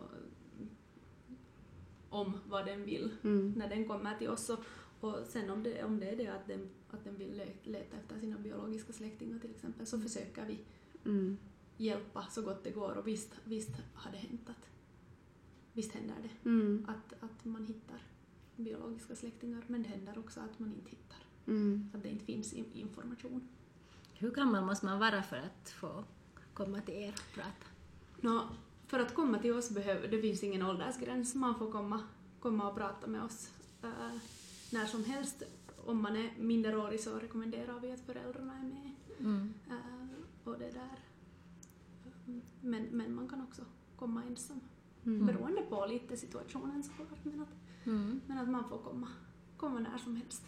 om 2.09 2.39
vad 2.45 2.65
den 2.65 2.85
vill 2.85 3.11
mm. 3.23 3.53
när 3.57 3.69
den 3.69 3.87
kommer 3.87 4.17
till 4.17 4.29
oss. 4.29 4.49
Och, 4.49 4.59
och 4.99 5.25
sen 5.27 5.49
om 5.49 5.63
det, 5.63 5.83
om 5.83 5.99
det 5.99 6.09
är 6.09 6.15
det 6.15 6.27
att 6.27 6.47
den, 6.47 6.69
att 6.89 7.03
den 7.03 7.17
vill 7.17 7.41
leta 7.63 7.97
efter 7.97 8.19
sina 8.19 8.37
biologiska 8.37 8.93
släktingar 8.93 9.39
till 9.39 9.51
exempel 9.51 9.85
så 9.85 9.99
försöker 9.99 10.45
vi 10.45 10.59
mm. 11.05 11.37
hjälpa 11.77 12.25
så 12.29 12.41
gott 12.41 12.63
det 12.63 12.71
går 12.71 12.91
och 12.91 13.07
visst, 13.07 13.33
visst 13.43 13.71
har 13.93 14.11
det 14.11 14.17
hänt 14.17 14.49
att 14.49 14.69
visst 15.75 15.91
händer 15.91 16.15
det 16.23 16.49
Mm. 16.49 16.85
att, 16.89 17.23
att 17.23 17.45
man 17.45 17.65
hittar 17.65 18.01
biologiska 18.55 19.15
släktingar 19.15 19.63
men 19.67 19.83
det 19.83 19.89
händer 19.89 20.19
också 20.19 20.39
att 20.39 20.59
man 20.59 20.73
inte 20.73 20.89
hittar, 20.89 21.17
Mm. 21.47 21.89
att 21.93 22.03
det 22.03 22.09
inte 22.09 22.25
finns 22.25 22.53
in- 22.53 22.71
information. 22.73 23.47
Hur 24.13 24.31
gammal 24.31 24.65
måste 24.65 24.85
man 24.85 24.99
vara 24.99 25.23
för 25.23 25.37
att 25.37 25.69
få 25.69 26.03
komma 26.53 26.81
till 26.81 26.93
er 26.93 27.09
och 27.13 27.35
prata? 27.35 27.65
Nå, 28.21 28.47
för 28.87 28.99
att 28.99 29.13
komma 29.13 29.39
till 29.39 29.53
oss 29.53 29.69
behöver, 29.71 30.07
det 30.07 30.21
finns 30.21 30.43
ingen 30.43 30.61
åldersgräns, 30.61 31.35
man 31.35 31.55
får 31.59 31.71
komma, 31.71 32.03
komma 32.39 32.69
och 32.69 32.75
prata 32.77 33.07
med 33.07 33.23
oss 33.23 33.51
eh, 33.83 33.89
när 34.71 34.85
som 34.85 35.03
helst. 35.03 35.43
Om 35.85 36.01
man 36.01 36.15
är 36.15 36.33
minderårig 36.39 36.99
så 36.99 37.19
rekommenderar 37.19 37.79
vi 37.79 37.91
att 37.91 37.99
föräldrarna 38.05 38.53
är 38.57 38.63
med. 38.63 38.91
Mm. 39.19 39.53
eh, 39.69 40.07
och 40.47 40.59
det 40.59 40.71
där. 40.71 40.99
Men, 42.61 42.83
men 42.91 43.15
man 43.15 43.27
kan 43.29 43.41
också 43.41 43.61
komma 43.95 44.23
ensam, 44.23 44.61
Mm. 45.05 45.25
beroende 45.25 45.61
på 45.61 45.85
lite 45.85 46.17
situationen 46.17 46.83
såklart, 46.83 47.19
men 47.23 47.41
att, 47.41 47.85
Mm. 47.87 48.21
men 48.27 48.37
att 48.37 48.49
man 48.49 48.69
får 48.69 48.77
komma, 48.77 49.07
komma 49.57 49.79
när 49.79 49.97
som 49.97 50.15
helst. 50.15 50.43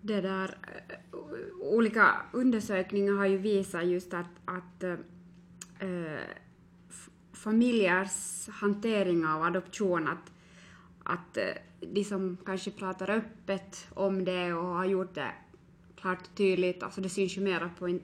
det 0.00 0.20
där, 0.20 0.58
eh, 0.88 1.18
olika 1.60 2.14
undersökningar 2.32 3.12
har 3.16 3.26
ju 3.26 3.36
visat 3.38 3.86
just 3.86 4.14
att, 4.14 4.26
att 4.44 4.84
f- 6.90 7.10
familjers 7.32 8.48
hantering 8.48 9.26
av 9.26 9.42
adoption, 9.42 10.08
att, 10.08 10.32
att 11.02 11.38
de 11.80 12.04
som 12.04 12.36
kanske 12.46 12.70
pratar 12.70 13.10
öppet 13.10 13.86
om 13.94 14.24
det 14.24 14.52
och 14.54 14.64
har 14.66 14.84
gjort 14.84 15.14
det 15.14 15.32
klart 15.96 16.20
och 16.28 16.34
tydligt, 16.34 16.82
alltså 16.82 17.00
det 17.00 17.08
syns 17.08 17.36
ju 17.36 17.40
mera 17.40 17.70
på 17.78 17.98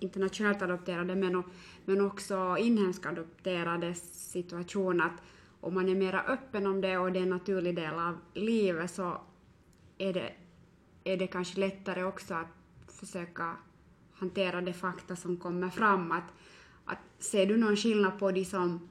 internationellt 0.00 0.62
adopterade 0.62 1.14
men, 1.14 1.42
men 1.84 2.00
också 2.00 2.56
inhemska 2.58 3.08
adopterade 3.08 3.94
situation 3.94 5.00
att 5.00 5.22
om 5.60 5.74
man 5.74 5.88
är 5.88 5.94
mera 5.94 6.22
öppen 6.22 6.66
om 6.66 6.80
det 6.80 6.98
och 6.98 7.12
det 7.12 7.18
är 7.18 7.22
en 7.22 7.30
naturlig 7.30 7.76
del 7.76 7.94
av 7.94 8.18
livet 8.34 8.90
så 8.90 9.20
är 9.98 10.12
det 10.12 10.32
är 11.04 11.16
det 11.16 11.26
kanske 11.26 11.60
lättare 11.60 12.04
också 12.04 12.34
att 12.34 12.46
försöka 12.86 13.56
hantera 14.12 14.60
de 14.60 14.72
fakta 14.72 15.16
som 15.16 15.36
kommer 15.36 15.70
fram. 15.70 16.12
Att, 16.12 16.32
att 16.84 16.98
ser 17.18 17.46
du 17.46 17.56
någon 17.56 17.76
skillnad 17.76 18.18
på 18.18 18.30
de 18.30 18.44
som 18.44 18.88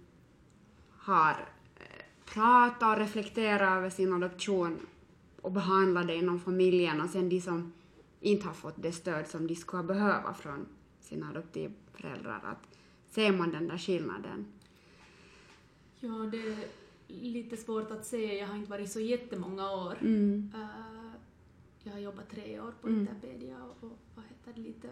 har 0.92 1.32
eh, 1.75 2.06
pratat 2.25 2.92
och 2.94 2.98
reflekterat 2.98 3.78
över 3.78 3.89
sin 3.89 4.13
adoption 4.13 4.88
och 5.42 5.51
behandlat 5.51 6.08
det 6.08 6.16
inom 6.16 6.39
familjen 6.39 7.01
och 7.01 7.10
sen 7.10 7.30
de 7.30 7.42
som 7.42 7.74
inte 8.20 8.48
har 8.48 8.54
fått 8.54 8.75
det 8.78 8.92
stöd 8.92 9.28
som 9.28 9.48
de 9.48 9.56
skulle 9.56 9.84
behöva 9.84 10.34
från 10.34 10.66
sina 11.10 11.30
adoptivföräldrar. 11.30 12.42
Att 12.44 12.68
ser 13.10 13.32
man 13.32 13.51
den 13.51 13.68
där 13.68 13.78
skillnaden? 13.78 14.46
Ja, 16.00 16.10
det 16.32 16.38
är 16.38 16.58
lite 17.08 17.58
svårt 17.58 17.92
att 17.92 18.06
säga, 18.06 18.34
jag 18.34 18.48
har 18.48 18.56
inte 18.56 18.70
varit 18.70 18.92
så 18.92 19.00
jättemånga 19.00 19.72
år. 19.72 19.98
Mm. 20.01 20.51
Eh, 20.56 21.12
jag 21.84 21.92
har 21.92 22.00
jobbat 22.00 22.30
tre 22.30 22.60
år 22.60 22.74
på 22.82 22.88
Mm. 22.88 23.00
Interpedia 23.00 23.63
och, 23.63 23.84
och 23.84 23.98
vad 24.16 24.25
heter 24.25 24.54
det, 24.56 24.62
lite 24.62 24.89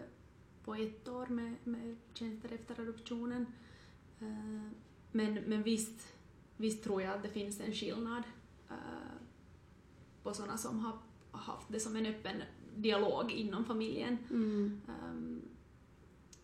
på 0.64 0.74
ett 0.74 1.08
år 1.08 1.26
med, 1.26 1.54
med 1.64 1.96
tjänster 2.14 2.52
efter 2.52 2.80
adoptionen. 2.80 3.46
Eh, 4.20 4.70
men, 5.12 5.34
men 5.34 5.62
visst, 5.62 6.14
visst 6.56 6.84
tror 6.84 7.02
jag 7.02 7.14
att 7.14 7.22
det 7.22 7.28
finns 7.28 7.60
en 7.60 7.72
skillnad 7.72 8.22
eh, 8.70 8.76
på 10.22 10.34
sådana 10.34 10.58
som 10.58 10.80
har 10.80 10.98
haft 11.30 11.68
det 11.68 11.80
som 11.80 11.96
en 11.96 12.06
öppen 12.06 12.42
dialog 12.76 13.32
inom 13.32 13.64
familjen. 13.64 14.18
Mm. 14.30 14.80
Ehm, 14.88 15.37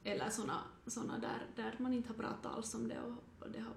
eller 0.04 0.30
såna, 0.30 0.60
såna 0.86 1.18
där, 1.18 1.46
där 1.56 1.76
man 1.78 1.92
inte 1.92 2.08
har 2.08 2.14
pratat 2.14 2.46
alls 2.46 2.74
om 2.74 2.88
det 2.88 3.00
och, 3.00 3.44
och 3.44 3.50
det 3.50 3.60
har 3.60 3.74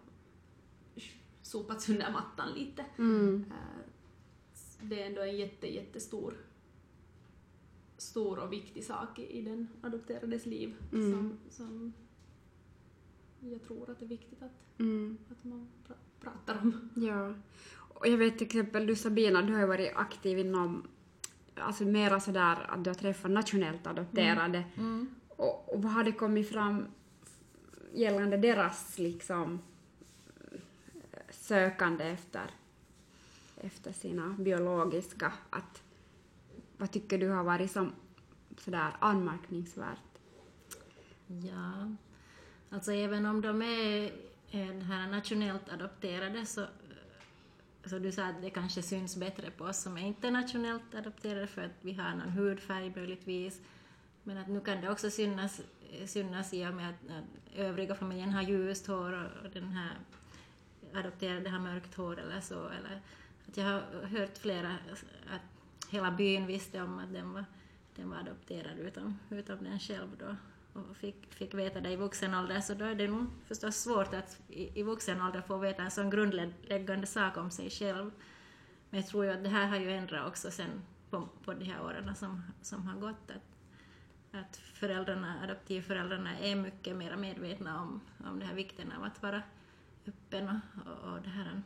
sopats 1.41 1.89
under 1.89 2.11
mattan 2.11 2.51
lite. 2.53 2.85
Mm. 2.97 3.45
Eh, 3.51 3.83
det 4.81 5.01
är 5.03 5.07
ändå 5.07 5.21
en 5.21 5.37
jätte, 5.37 5.67
jättestor 5.67 6.33
stor 7.97 8.39
och 8.39 8.53
viktig 8.53 8.83
sak 8.83 9.19
i, 9.19 9.41
den 9.41 9.67
adopterades 9.81 10.45
liv 10.45 10.75
Mm. 10.93 11.11
som, 11.11 11.37
som 11.49 11.93
jag 13.39 13.63
tror 13.63 13.89
att 13.89 13.99
det 13.99 14.05
är 14.05 14.09
viktigt 14.09 14.41
att, 14.41 14.79
Mm. 14.79 15.17
att 15.31 15.43
man 15.43 15.67
pra, 15.87 15.95
pratar 16.19 16.57
om. 16.61 16.89
Ja. 16.95 17.33
Och 17.77 18.07
jag 18.07 18.17
vet 18.17 18.37
till 18.37 18.47
exempel 18.47 18.87
du 18.87 18.95
Sabina, 18.95 19.41
du 19.41 19.53
har 19.53 19.59
ju 19.61 19.67
varit 19.67 19.91
aktiv 19.95 20.39
inom, 20.39 20.87
alltså 21.55 21.83
mera 21.85 22.19
sådär 22.19 22.65
att 22.69 22.83
du 22.83 22.89
har 22.89 22.95
träffat 22.95 23.31
nationellt 23.31 23.87
adopterade. 23.87 24.63
Mm. 24.77 25.07
Och, 25.37 25.73
och 25.73 25.83
vad 25.83 25.91
har 25.91 26.03
det 26.03 26.11
kommit 26.11 26.49
fram 26.49 26.87
gällande 27.93 28.37
deras 28.37 28.97
liksom 28.97 29.59
sökande 31.29 32.03
efter, 32.03 32.51
efter 33.57 33.93
sina 33.93 34.35
biologiska, 34.39 35.33
att 35.49 35.83
vad 36.77 36.91
tycker 36.91 37.17
du 37.17 37.29
har 37.29 37.43
varit 37.43 37.71
som 37.71 37.91
sådär 38.57 38.91
anmärkningsvärt? 38.99 39.99
Ja, 41.27 41.95
alltså 42.69 42.91
även 42.91 43.25
om 43.25 43.41
de 43.41 43.61
är 43.61 44.11
eh, 44.51 44.79
här 44.81 45.07
nationellt 45.07 45.69
adopterade 45.69 46.45
så, 46.45 46.65
så 47.85 47.99
du 47.99 48.11
sa 48.11 48.25
att 48.25 48.41
det 48.41 48.49
kanske 48.49 48.81
syns 48.81 49.15
bättre 49.17 49.51
på 49.51 49.63
oss 49.63 49.81
som 49.81 49.97
är 49.97 50.01
internationellt 50.01 50.95
adopterade 50.95 51.47
för 51.47 51.61
att 51.61 51.77
vi 51.81 51.93
har 51.93 52.15
någon 52.15 52.29
hudfärg 52.29 52.93
möjligtvis. 52.95 53.61
Men 54.27 54.37
att 54.37 54.47
nu 54.47 54.59
kan 54.61 54.81
det 54.81 54.89
också 54.89 55.09
synas, 55.09 55.61
synas 56.05 56.53
i 56.53 56.67
och 56.67 56.73
med 56.73 56.89
att, 56.89 57.11
att 57.11 57.55
övriga 57.55 57.95
familjen 57.95 58.31
har 58.31 58.41
ljust 58.41 58.87
hår 58.87 59.13
och, 59.13 59.45
och 59.45 59.51
den 59.53 59.71
här 59.71 59.97
adopterade 60.93 61.49
har 61.49 61.59
mörkt 61.59 61.95
hår 61.95 62.19
eller 62.19 62.41
så. 62.41 62.67
Eller 62.67 63.01
att 63.47 63.57
jag 63.57 63.65
har 63.65 64.07
hört 64.07 64.37
flera 64.37 64.77
att 65.29 65.41
hela 65.89 66.11
byn 66.11 66.47
visste 66.47 66.81
om 66.81 66.99
att 66.99 67.13
den 67.13 67.33
var, 67.33 67.45
den 67.95 68.09
var 68.09 68.17
adopterad 68.17 68.79
utom, 68.79 69.19
utom 69.29 69.63
den 69.63 69.79
själv 69.79 70.07
då 70.19 70.35
och 70.73 70.97
fick, 70.97 71.33
fick 71.33 71.53
veta 71.53 71.81
det 71.81 71.91
i 71.91 71.95
vuxen 71.95 72.33
ålder, 72.33 72.61
så 72.61 72.73
då 72.73 72.85
är 72.85 72.95
det 72.95 73.07
nog 73.07 73.25
förstås 73.45 73.75
svårt 73.75 74.13
att 74.13 74.41
i, 74.47 74.79
i 74.79 74.83
vuxen 74.83 75.21
ålder 75.21 75.41
få 75.41 75.57
veta 75.57 75.83
en 75.83 75.91
sån 75.91 76.09
grundläggande 76.09 77.07
sak 77.07 77.37
om 77.37 77.51
sig 77.51 77.69
själv. 77.69 78.11
Men 78.89 78.99
jag 78.99 79.09
tror 79.09 79.25
ju 79.25 79.31
att 79.31 79.43
det 79.43 79.49
här 79.49 79.67
har 79.67 79.77
ju 79.77 79.91
ändrat 79.91 80.27
också 80.27 80.51
sen 80.51 80.81
på, 81.09 81.27
på 81.43 81.53
de 81.53 81.65
här 81.65 81.83
åren 81.83 82.15
som, 82.15 82.43
som 82.61 82.87
har 82.87 82.99
gått, 82.99 83.31
att, 83.31 83.56
att 84.31 84.57
föräldrarna, 84.57 85.43
adoptivföräldrarna 85.43 86.39
är 86.39 86.55
mycket 86.55 86.95
mer 86.95 87.15
medvetna 87.17 87.81
om, 87.81 88.01
om 88.29 88.39
det 88.39 88.45
här 88.45 88.55
vikten 88.55 88.91
av 88.97 89.03
att 89.03 89.23
vara 89.23 89.41
öppen 90.07 90.47
och, 90.49 90.91
och, 90.91 91.13
och 91.13 91.21
det 91.21 91.29
här, 91.29 91.61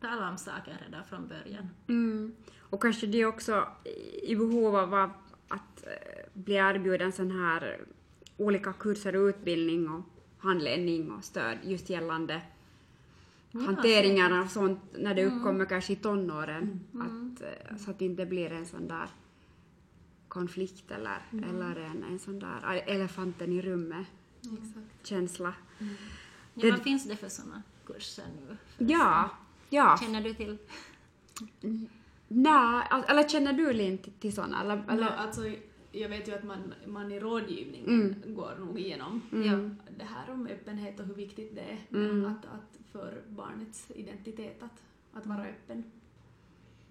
tala 0.00 0.30
om 0.30 0.38
saker 0.38 0.78
redan 0.86 1.04
från 1.04 1.28
början. 1.28 1.68
Mm. 1.88 2.34
Och 2.60 2.82
kanske 2.82 3.06
de 3.06 3.24
också 3.24 3.68
i 4.22 4.36
behov 4.36 4.76
av 4.76 4.94
att 5.48 5.86
eh, 5.86 6.24
bli 6.32 6.54
erbjuden 6.54 7.12
sån 7.12 7.30
här 7.30 7.80
olika 8.36 8.72
kurser 8.72 9.16
och 9.16 9.26
utbildning 9.26 9.88
och 9.90 10.04
handledning 10.38 11.10
och 11.10 11.24
stöd 11.24 11.58
just 11.62 11.90
gällande 11.90 12.42
Ja, 13.54 13.60
hanteringen 13.60 14.32
av 14.32 14.46
sånt 14.46 14.80
när 14.98 15.14
det 15.14 15.24
uppkommer 15.24 15.64
kanske 15.64 15.92
i 15.92 15.96
tonåren. 15.96 16.80
Att, 16.94 17.42
eh, 17.42 17.76
så 17.76 17.90
att 17.90 17.98
det 17.98 18.04
inte 18.04 18.26
blir 18.26 18.52
en 18.52 18.66
sån 18.66 18.88
där 18.88 19.08
konflikt 20.32 20.90
eller, 20.90 21.18
eller 21.32 21.76
en, 21.76 22.04
en 22.04 22.18
sån 22.18 22.38
där 22.38 22.82
elefanten 22.86 23.52
i 23.52 23.62
rummet 23.62 24.06
Exakt. 24.40 25.06
känsla. 25.06 25.54
Ja, 25.78 25.86
Det- 26.54 26.70
vad 26.70 26.82
finns 26.82 27.04
det 27.08 27.16
för 27.16 27.28
sådana 27.28 27.62
kurser 27.86 28.24
nu? 28.40 28.56
Ja, 28.86 29.30
ja. 29.70 29.98
Känner 30.00 30.20
du 30.22 30.34
till? 30.34 30.58
Nej, 32.28 32.82
eller 33.08 33.28
känner 33.28 33.52
du 33.52 33.72
Linn 33.72 33.98
till, 33.98 34.32
såna? 34.34 34.60
Eller, 34.60 34.76
Eller, 34.76 34.92
eller? 34.92 35.06
alltså, 35.16 35.42
jag 35.92 36.08
vet 36.08 36.28
ju 36.28 36.34
att 36.34 36.44
man, 36.44 36.74
man 36.86 37.12
i 37.12 37.20
rådgivningen 37.20 37.88
Mm. 38.00 38.34
går 38.34 38.56
nog 38.58 38.78
igenom 38.80 39.22
Mm. 39.32 39.76
det 39.98 40.04
här 40.04 40.30
om 40.34 40.46
öppenhet 40.46 41.00
och 41.00 41.06
hur 41.06 41.14
viktigt 41.14 41.54
det 41.54 41.60
är 41.60 41.78
Mm. 42.04 42.26
att, 42.26 42.44
att 42.44 42.78
för 42.92 43.22
barnets 43.28 43.90
identitet 43.94 44.62
att, 44.62 44.82
att 45.18 45.26
vara 45.26 45.44
öppen. 45.44 45.84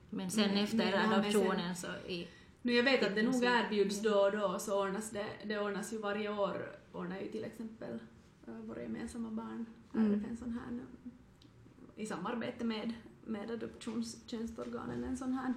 Men 0.09 0.31
sen 0.31 0.49
Nej, 0.53 0.63
efter 0.63 1.13
adoptionen 1.13 1.75
så 1.75 1.87
i... 2.07 2.27
Nu 2.61 2.73
jag 2.73 2.83
vet 2.83 3.03
att 3.03 3.15
det 3.15 3.23
nog 3.23 3.43
erbjuds 3.43 4.01
då 4.01 4.19
och 4.19 4.31
då 4.31 4.59
så 4.59 4.83
ordnas 4.83 5.09
det, 5.09 5.25
det 5.45 5.59
ordnas 5.59 5.93
ju 5.93 5.97
varje 5.97 6.29
år, 6.29 6.75
ordnar 6.91 7.19
ju 7.19 7.31
till 7.31 7.43
exempel 7.43 7.99
äh, 8.47 8.53
våra 8.53 8.81
gemensamma 8.81 9.31
barn. 9.31 9.65
Mm. 9.95 10.25
En 10.29 10.37
sån 10.37 10.53
här 10.53 10.79
i 11.95 12.05
samarbete 12.05 12.65
med, 12.65 12.93
med 13.25 13.51
adoptionstjänstorganen 13.51 15.03
en 15.03 15.17
sån 15.17 15.33
här 15.33 15.53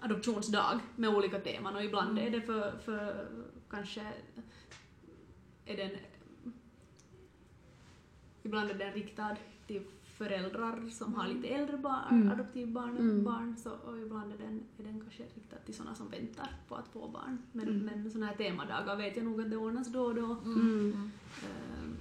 adoptionsdag 0.00 0.80
med 0.96 1.10
olika 1.10 1.40
teman. 1.40 1.76
Och 1.76 1.84
ibland 1.84 2.18
är 2.18 2.30
det 2.30 2.40
för, 2.40 2.78
för 2.78 3.28
kanske 3.70 4.12
är 5.64 5.76
den 5.76 5.90
ibland 8.42 8.70
är 8.70 8.74
den 8.74 8.92
riktad 8.92 9.36
till 9.66 9.82
föräldrar 10.24 10.88
som 10.90 11.14
har 11.14 11.28
lite 11.28 11.48
äldre 11.48 11.76
barn, 11.76 12.30
adoptivbarn 12.32 13.24
barn, 13.24 13.56
så, 13.56 13.70
och 13.70 13.98
ibland 13.98 14.32
är 14.32 14.38
den, 14.38 14.62
är 14.78 14.84
den 14.84 15.00
kanske 15.00 15.22
riktad 15.22 15.56
till 15.56 15.74
sådana 15.74 15.94
som 15.94 16.10
väntar 16.10 16.56
på 16.68 16.74
att 16.74 16.88
få 16.88 17.08
barn. 17.08 17.38
Men, 17.52 17.78
men 17.84 18.10
sådana 18.10 18.26
här 18.26 18.36
temadagar 18.36 18.96
vet 18.96 19.16
jag 19.16 19.24
nog 19.24 19.40
att 19.40 19.50
det 19.50 19.56
ordnas 19.56 19.92
då 19.92 20.02
och 20.04 20.14
då. 20.14 20.36
Mm. 20.44 21.10
Ehm, 21.44 21.96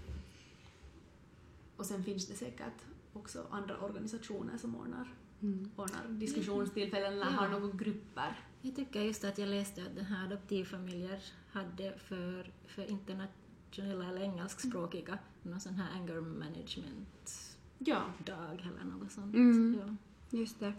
och 1.78 1.86
sen 1.86 2.04
finns 2.04 2.28
det 2.28 2.34
säkert 2.34 2.86
också 3.14 3.46
andra 3.52 3.78
organisationer 3.80 4.58
som 4.58 4.76
ordnar, 4.76 5.14
Mm. 5.42 5.72
ordnar 5.76 6.08
diskussionstillfällen 6.10 7.14
eller 7.14 7.26
Ja. 7.26 7.32
har 7.32 7.50
några 7.50 7.78
grupper. 7.78 8.40
Jag 8.62 8.76
tycker 8.76 9.02
just 9.02 9.24
att 9.24 9.38
jag 9.38 9.50
läste 9.50 9.82
att 9.82 9.96
den 9.96 10.06
här 10.06 10.26
adoptivfamiljer 10.26 11.20
hade 11.52 11.98
för, 11.98 12.52
för 12.68 12.90
internationella 12.90 14.10
eller 14.10 14.22
engelskspråkiga 14.22 15.18
någon 15.44 15.60
sån 15.60 15.74
här 15.74 16.00
anger 16.00 16.22
management 16.22 17.49
Ja. 17.80 18.02
dag 18.18 18.70
eller 18.72 18.92
något 18.92 19.12
sånt. 19.12 19.36
Mm. 19.36 19.80
Ja. 19.86 19.96
Just 20.40 20.60
det. 20.60 20.74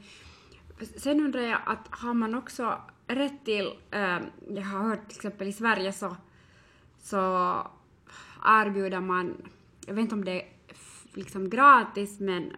Sen 0.96 1.20
undrar 1.20 1.40
jag 1.40 1.60
att 1.66 1.88
har 1.90 2.14
man 2.14 2.34
också 2.34 2.80
rätt 3.06 3.44
till, 3.44 3.72
eh, 3.90 4.18
jag 4.48 4.62
har 4.62 4.88
hört 4.88 5.08
till 5.08 5.16
exempel 5.18 5.48
i 5.48 5.52
Sverige 5.52 5.92
så, 5.92 6.16
så 7.02 7.16
erbjuder 8.44 9.00
man, 9.00 9.36
jag 9.86 9.94
vet 9.94 10.02
inte 10.02 10.14
om 10.14 10.24
det 10.24 10.42
är 10.42 10.48
liksom 11.14 11.50
gratis 11.50 12.20
men 12.20 12.52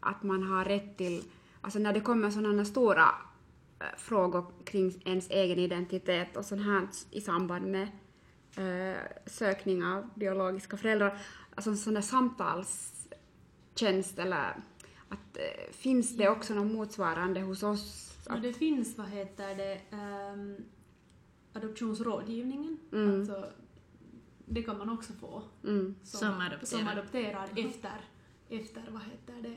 att 0.00 0.22
man 0.22 0.42
har 0.42 0.64
rätt 0.64 0.98
till, 0.98 1.22
alltså 1.60 1.78
när 1.78 1.92
det 1.92 2.00
kommer 2.00 2.30
sådana 2.30 2.64
stora 2.64 3.14
eh, 3.80 3.86
frågor 3.96 4.46
kring 4.64 5.02
ens 5.04 5.30
egen 5.30 5.58
identitet 5.58 6.36
och 6.36 6.44
sånt 6.44 6.64
här 6.64 6.88
i 7.10 7.20
samband 7.20 7.66
med 7.66 7.88
eh, 8.56 8.98
sökning 9.26 9.84
av 9.84 10.10
biologiska 10.14 10.76
föräldrar, 10.76 11.18
alltså 11.54 11.70
en 11.70 11.76
sån 11.76 12.02
samtalstjänst 13.78 14.18
eller 14.18 14.56
att 15.08 15.36
eh, 15.36 15.72
finns 15.72 16.16
det 16.16 16.28
också 16.28 16.54
något 16.54 16.72
motsvarande 16.72 17.40
hos 17.40 17.62
oss? 17.62 18.14
Ja, 18.28 18.34
Att, 18.34 18.42
det 18.42 18.52
finns, 18.52 18.98
vad 18.98 19.08
heter 19.08 19.54
det, 19.56 19.80
um, 19.96 20.56
adoptionsrådgivningen. 21.52 22.78
Mm. 22.92 23.20
Alltså, 23.20 23.44
det 24.46 24.62
kan 24.62 24.78
man 24.78 24.90
också 24.90 25.12
få 25.12 25.42
mm, 25.64 25.94
Som 26.02 26.28
adopterad. 26.40 26.68
som 26.68 26.88
adopterad 26.88 27.48
efter, 27.58 28.00
efter, 28.48 28.84
vad 28.90 29.02
heter 29.02 29.42
det, 29.42 29.56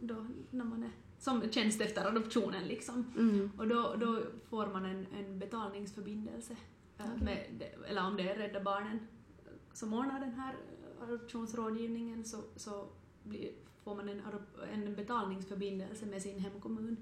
då, 0.00 0.26
när 0.50 0.64
man 0.64 0.82
är 0.82 0.90
som 1.18 1.50
tjänst 1.50 1.80
efter 1.80 2.06
adoptionen 2.06 2.64
liksom. 2.64 3.12
mm, 3.18 3.50
Och 3.58 3.68
då, 3.68 3.94
då 4.00 4.22
får 4.50 4.66
man 4.66 4.84
en, 4.84 5.06
en 5.18 5.38
betalningsförbindelse. 5.38 6.56
eh, 6.98 7.22
Med, 7.22 7.46
det- 7.58 7.88
eller 7.90 8.06
om 8.06 8.16
det 8.16 8.28
är 8.30 8.36
Rädda 8.38 8.60
Barnen 8.60 9.06
som 9.72 9.92
ordnar 9.94 10.20
den 10.20 10.32
här 10.34 10.54
adoptionsrådgivningen 11.02 12.24
så, 12.24 12.36
så 12.56 12.88
blir, 13.24 13.50
får 13.84 13.94
man 13.96 14.08
en, 14.08 14.22
en 14.72 14.94
betalningsförbindelse 14.94 16.06
med 16.06 16.22
sin 16.22 16.38
hemkommun. 16.40 16.96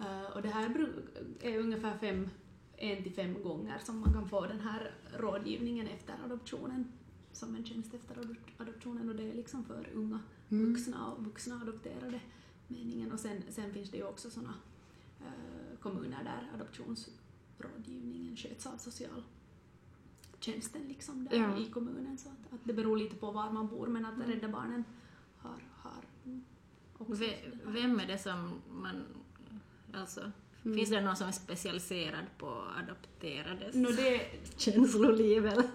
Eh, 0.00 0.36
och 0.36 0.42
det 0.42 0.48
här 0.48 0.88
är 1.40 1.58
ungefär 1.58 1.98
fem, 1.98 2.28
en 2.76 3.02
till 3.02 3.12
fem 3.12 3.42
gånger 3.42 3.78
som 3.78 4.00
man 4.00 4.12
kan 4.12 4.28
få 4.28 4.46
den 4.46 4.60
här 4.60 4.94
rådgivningen 5.18 5.86
efter 5.86 6.14
adoptionen 6.24 6.92
som 7.32 7.56
en 7.56 7.64
tjänst 7.64 7.94
efter 7.94 8.14
adop- 8.14 8.52
adoptionen 8.58 9.08
och 9.08 9.14
det 9.16 9.30
är 9.30 9.34
liksom 9.34 9.64
för 9.64 9.88
unga 9.94 10.20
Mm. 10.50 10.72
vuxna 10.72 11.12
och 11.12 11.24
vuxna 11.24 11.60
adopterade 11.62 12.20
meningen. 12.68 13.12
Och 13.12 13.20
sen, 13.20 13.42
sen 13.50 13.72
finns 13.72 13.90
det 13.90 13.96
ju 13.96 14.04
också 14.04 14.30
sådana 14.30 14.54
eh, 15.20 15.78
kommuner 15.80 16.24
där 16.24 16.50
adoptionsrådgivningen 16.54 18.36
sköts 18.36 18.66
av 18.66 18.76
socialtjänsten 18.76 20.82
liksom 20.88 21.24
där 21.30 21.38
Ja. 21.38 21.58
i 21.58 21.66
kommunen. 21.70 22.18
Så 22.18 22.28
att, 22.28 22.52
att 22.54 22.60
det 22.64 22.72
beror 22.72 22.96
lite 22.96 23.16
på 23.16 23.30
var 23.30 23.50
man 23.52 23.68
bor 23.68 23.86
men 23.86 24.04
att. 24.06 24.18
Rädda 24.28 24.48
Barnen 24.48 24.84
har, 25.38 25.60
har 25.82 26.02
mm, 26.24 26.44
Vem 27.64 28.00
är 28.00 28.06
det 28.06 28.18
som 28.18 28.62
man... 28.70 29.04
Alltså, 29.94 30.32
finns 30.62 30.90
det 30.90 31.00
någon 31.00 31.16
som 31.16 31.28
är 31.28 31.32
specialiserad 31.32 32.24
på 32.38 32.62
adopterades 32.78 33.74
Nå, 33.74 33.90
det, 33.90 34.20
känsloliv 34.56 35.46
eller? 35.46 35.68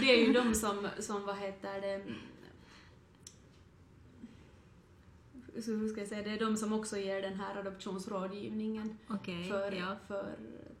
det 0.00 0.10
är 0.10 0.26
ju 0.26 0.32
de 0.32 0.54
som, 0.54 0.88
som 0.98 1.26
vad 1.26 1.38
heter 1.38 1.80
det, 1.80 2.04
så 5.62 5.70
hur 5.70 5.88
ska 5.88 6.00
jag 6.00 6.08
säga, 6.08 6.22
det 6.22 6.30
är 6.30 6.38
de 6.38 6.56
som 6.56 6.72
också 6.72 6.98
ger 6.98 7.22
den 7.22 7.40
här 7.40 7.56
adoptionsrådgivningen 7.56 8.98
Okej, 9.08 9.48
för, 9.48 9.72
ja. 9.72 9.96
för 10.08 10.36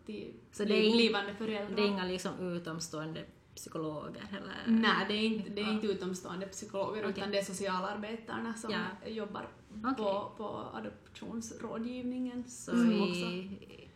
till 0.06 0.34
Så 0.52 0.64
det 0.64 0.74
är 0.74 0.92
blivande 0.92 1.34
föräldrar. 1.34 1.76
Det 1.76 1.82
är 1.82 1.86
inga 1.86 2.04
liksom 2.04 2.52
utomstående 2.52 3.24
psykologer 3.56 4.22
eller? 4.30 4.80
Nej, 4.80 5.04
det 5.08 5.14
är 5.14 5.26
inte, 5.26 5.50
det 5.50 5.60
är 5.60 5.72
inte 5.72 5.86
utomstående 5.86 6.46
psykologer 6.46 7.00
Okej. 7.00 7.10
utan 7.10 7.30
det 7.30 7.38
är 7.38 7.44
socialarbetarna 7.44 8.54
som 8.54 8.70
Ja. 8.70 9.08
jobbar 9.08 9.48
Okej. 9.84 9.94
på, 9.96 10.30
på 10.36 10.68
adoptionsrådgivningen. 10.74 12.44
Så 12.48 12.70
som 12.70 12.90
i 12.92 13.88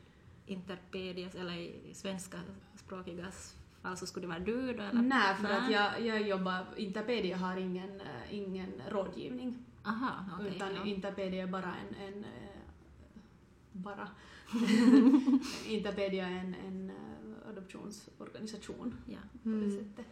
Interpedias 0.46 1.34
eller 1.34 1.54
i 1.54 1.94
svenska 1.94 2.38
språkigas 2.76 3.56
fall 3.82 3.96
så 3.96 4.06
skulle 4.06 4.26
det 4.26 4.28
vara 4.28 4.38
du 4.38 4.72
då 4.72 4.82
eller? 4.82 5.02
Nej, 5.02 5.34
för 5.34 5.42
Nej. 5.42 5.52
att 5.58 5.70
jag, 5.70 6.06
jag 6.06 6.28
jobbar, 6.28 6.66
Interpedia 6.76 7.36
har 7.36 7.56
ingen, 7.56 8.00
eh, 8.00 8.34
ingen 8.34 8.72
rådgivning 8.88 9.58
Aha, 9.84 10.10
okej. 10.34 10.52
utan 10.56 10.74
ja. 10.74 10.84
Interpedia 10.84 11.42
är 11.42 11.46
bara 11.46 11.74
en, 11.74 11.94
en 12.06 12.24
eh, 12.24 12.50
bara 13.72 14.08
Interpedia 15.68 16.26
är 16.26 16.30
en, 16.38 16.54
en 16.66 16.90
eh, 16.90 16.96
adoptionsorganisation 17.74 18.94
ja. 19.06 19.18
på 19.42 19.48
det 19.48 19.54
Mm. 19.56 19.70
sättet. 19.70 20.06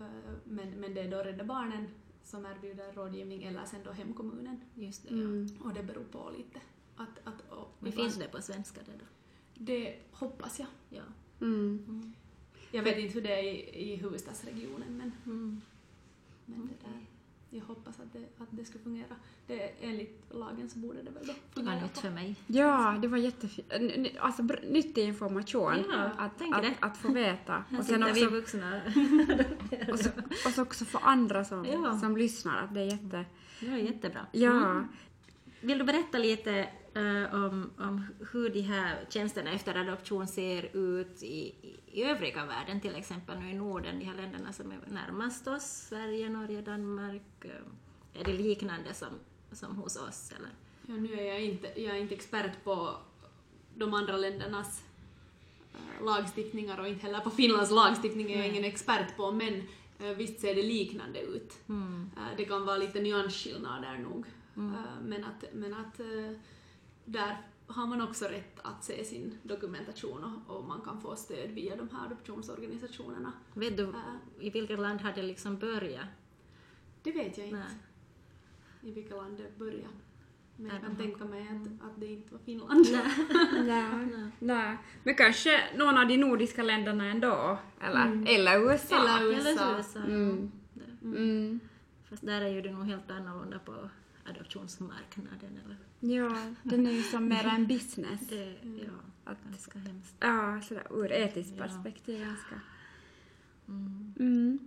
Eh, 0.00 0.06
Men, 0.44 0.70
men 0.70 0.94
det 0.94 1.00
är 1.00 1.10
då 1.10 1.16
Rädda 1.18 1.44
Barnen 1.44 1.86
som 2.24 2.46
erbjuder 2.46 2.92
rådgivning 2.92 3.42
eller 3.42 3.64
sen 3.64 3.80
då 3.84 3.90
hemkommunen. 3.92 4.60
Just 4.74 5.02
det, 5.02 5.14
ja. 5.14 5.20
mm. 5.20 5.48
Och 5.64 5.74
det 5.74 5.82
beror 5.82 6.04
på 6.04 6.30
lite. 6.36 6.60
Att, 6.96 7.18
att, 7.24 7.50
och 7.50 7.76
Men 7.78 7.92
ibland- 7.92 8.12
finns 8.12 8.24
det 8.24 8.28
på 8.36 8.42
svenska 8.42 8.80
det 8.86 8.92
då? 8.98 9.04
Det 9.64 9.98
hoppas 10.12 10.58
jag. 10.58 10.68
Ja. 10.90 11.02
Mm. 11.40 11.84
Mm. 11.88 12.12
Jag 12.72 12.82
vet 12.82 12.98
inte 12.98 13.14
hur 13.14 13.22
det 13.22 13.32
är 13.38 13.42
i, 13.42 13.92
i 13.92 13.96
huvudstadsregionen 13.96 14.96
men, 14.98 15.12
Mm. 15.26 15.60
men 16.46 16.66
det 16.66 16.88
där, 16.88 17.06
jag 17.58 17.64
hoppas 17.64 18.00
att 18.00 18.12
det, 18.12 18.18
att 18.42 18.48
det 18.50 18.64
ska 18.64 18.78
fungera. 18.78 19.16
Det, 19.46 19.72
enligt 19.80 20.24
lagen 20.30 20.70
så 20.70 20.78
borde 20.78 21.02
det 21.02 21.10
väl 21.10 21.26
då 21.26 21.32
Det 21.54 21.62
var 21.62 21.64
fungera. 21.64 21.82
nytt 21.82 21.98
för 21.98 22.10
mig. 22.10 22.36
Ja, 22.46 22.98
det 23.02 23.08
var 23.08 23.18
jättefint. 23.18 23.72
Alltså 24.18 24.42
nyttig 24.42 25.02
information 25.04 25.84
Ja, 25.90 26.04
att, 26.18 26.42
att, 26.52 26.62
det. 26.62 26.74
att 26.80 26.96
få 26.96 27.12
veta. 27.12 27.64
Och 27.78 27.84
sen 27.84 28.04
sitter 28.04 28.12
vi 28.14 28.22
också, 28.26 28.30
vuxna. 28.34 28.80
och 29.92 29.98
så, 29.98 30.10
och 30.46 30.54
så 30.54 30.62
också 30.62 30.84
för 30.84 31.00
andra 31.02 31.44
som, 31.44 31.64
Ja. 31.64 31.98
som 31.98 32.16
lyssnar 32.16 32.62
att 32.62 32.74
det 32.74 32.80
är 32.80 32.84
jätte... 32.84 33.24
Det 33.60 33.70
var 33.70 33.76
jättebra. 33.76 34.26
Ja. 34.32 34.70
Mm. 34.70 34.88
Vill 35.60 35.78
du 35.78 35.84
berätta 35.84 36.18
lite 36.18 36.68
eh, 36.94 37.34
om, 37.44 37.70
om 37.78 38.06
hur 38.32 38.50
de 38.50 38.60
här 38.60 39.06
tjänsterna 39.08 39.50
efter 39.52 39.74
adoption 39.74 40.26
ser 40.26 40.76
ut 40.76 41.22
i, 41.22 41.54
i, 41.92 42.02
övriga 42.04 42.46
världen, 42.46 42.80
till 42.80 42.94
exempel 42.94 43.38
nu 43.38 43.50
i 43.50 43.54
Norden, 43.54 43.98
de 43.98 44.04
här 44.04 44.14
länderna 44.16 44.52
som 44.52 44.70
är 44.72 44.78
närmast 44.88 45.46
oss, 45.46 45.86
Sverige, 45.88 46.28
Norge, 46.28 46.62
Danmark. 46.62 47.22
eh, 47.44 48.20
Är 48.20 48.24
det 48.24 48.32
liknande 48.32 48.94
som, 48.94 49.08
som 49.52 49.76
hos 49.76 49.96
oss? 49.96 50.32
Eller? 50.36 50.50
Ja, 50.86 50.94
nu 50.94 51.12
är 51.20 51.24
jag 51.24 51.44
inte, 51.44 51.80
jag 51.82 51.96
är 51.96 52.00
inte 52.00 52.14
expert 52.14 52.64
på 52.64 52.96
de 53.76 53.94
andra 53.94 54.16
ländernas 54.16 54.82
eh, 55.74 56.04
lagstiftningar 56.04 56.80
och 56.80 56.88
inte 56.88 57.06
heller 57.06 57.20
på 57.20 57.30
Finlands 57.30 57.70
lagstiftning 57.70 58.32
är 58.32 58.36
jag 58.38 58.48
ingen 58.48 58.64
expert 58.64 59.16
på 59.16 59.32
men 59.32 59.54
eh, 60.00 60.10
visst 60.16 60.40
ser 60.40 60.54
det 60.54 60.62
liknande 60.62 61.20
ut. 61.20 61.52
Mm. 61.68 62.10
Eh, 62.16 62.36
Det 62.36 62.44
kan 62.44 62.66
vara 62.66 62.76
lite 62.76 63.00
nyansskillnader 63.00 63.98
nog. 63.98 64.26
Mm. 64.56 64.74
Men 65.04 65.24
att, 65.24 65.44
men 65.54 65.74
att 65.74 66.00
där 67.04 67.36
har 67.66 67.86
man 67.86 68.00
också 68.00 68.24
rätt 68.24 68.60
att 68.62 68.84
se 68.84 69.04
sin 69.04 69.38
dokumentation 69.42 70.24
och, 70.48 70.56
och 70.56 70.64
man 70.64 70.80
kan 70.80 71.00
få 71.00 71.16
stöd 71.16 71.50
via 71.50 71.76
de 71.76 71.88
här 71.92 72.06
adoptionsorganisationerna. 72.06 73.32
Vet 73.54 73.76
du 73.76 73.82
Eh, 73.84 73.90
i 74.40 74.50
vilket 74.50 74.78
land 74.78 75.00
har 75.00 75.12
det 75.12 75.22
liksom 75.22 75.58
börjat? 75.58 76.06
Det 77.02 77.12
vet 77.12 77.38
jag 77.38 77.46
inte 77.46 77.58
Nej. 77.58 78.90
i 78.90 78.92
vilka 78.92 79.14
land 79.16 79.36
det 79.38 79.58
började. 79.58 79.88
Men 80.56 80.66
jag 80.70 80.80
kan 80.80 80.96
tänka 80.96 81.24
mig 81.24 81.42
att, 81.48 81.86
att 81.88 82.00
det 82.00 82.06
inte 82.06 82.32
var 82.32 82.38
Finland. 82.44 82.86
Nej, 83.66 84.30
nej. 84.38 84.76
Men 85.04 85.14
kanske 85.14 85.60
någon 85.76 85.98
av 85.98 86.08
de 86.08 86.16
nordiska 86.16 86.62
länderna 86.62 87.04
ändå. 87.06 87.58
Eller, 87.80 88.34
eller 88.34 88.60
USA. 88.72 88.96
Eller 89.18 89.26
USA. 89.32 89.48
Eller 89.50 89.76
USA. 89.76 89.98
Mm. 90.00 90.52
Det- 90.74 90.84
Mm. 91.06 91.60
Fast 92.10 92.26
där 92.26 92.40
är 92.40 92.48
ju 92.48 92.62
det 92.62 92.72
nog 92.72 92.84
helt 92.86 93.10
annorlunda 93.10 93.58
på 93.58 93.90
adoptionsmarknaden. 94.30 95.60
Eller? 95.64 95.76
Ja, 96.06 96.52
den 96.62 96.86
är 96.86 96.90
ju 96.90 97.02
som 97.02 97.28
mer 97.28 97.44
en 97.46 97.66
business. 97.66 98.20
Det, 98.28 98.56
ja, 98.62 98.92
Att, 99.24 99.38
ganska 99.44 99.78
hemskt. 99.78 100.14
ja, 100.20 100.60
sådär 100.68 100.86
ur 100.90 101.12
etiskt 101.12 101.52
Ja. 101.56 101.62
perspektiv 101.64 102.20
ganska. 102.20 102.60
Mm. 103.68 104.14
Mm. 104.18 104.58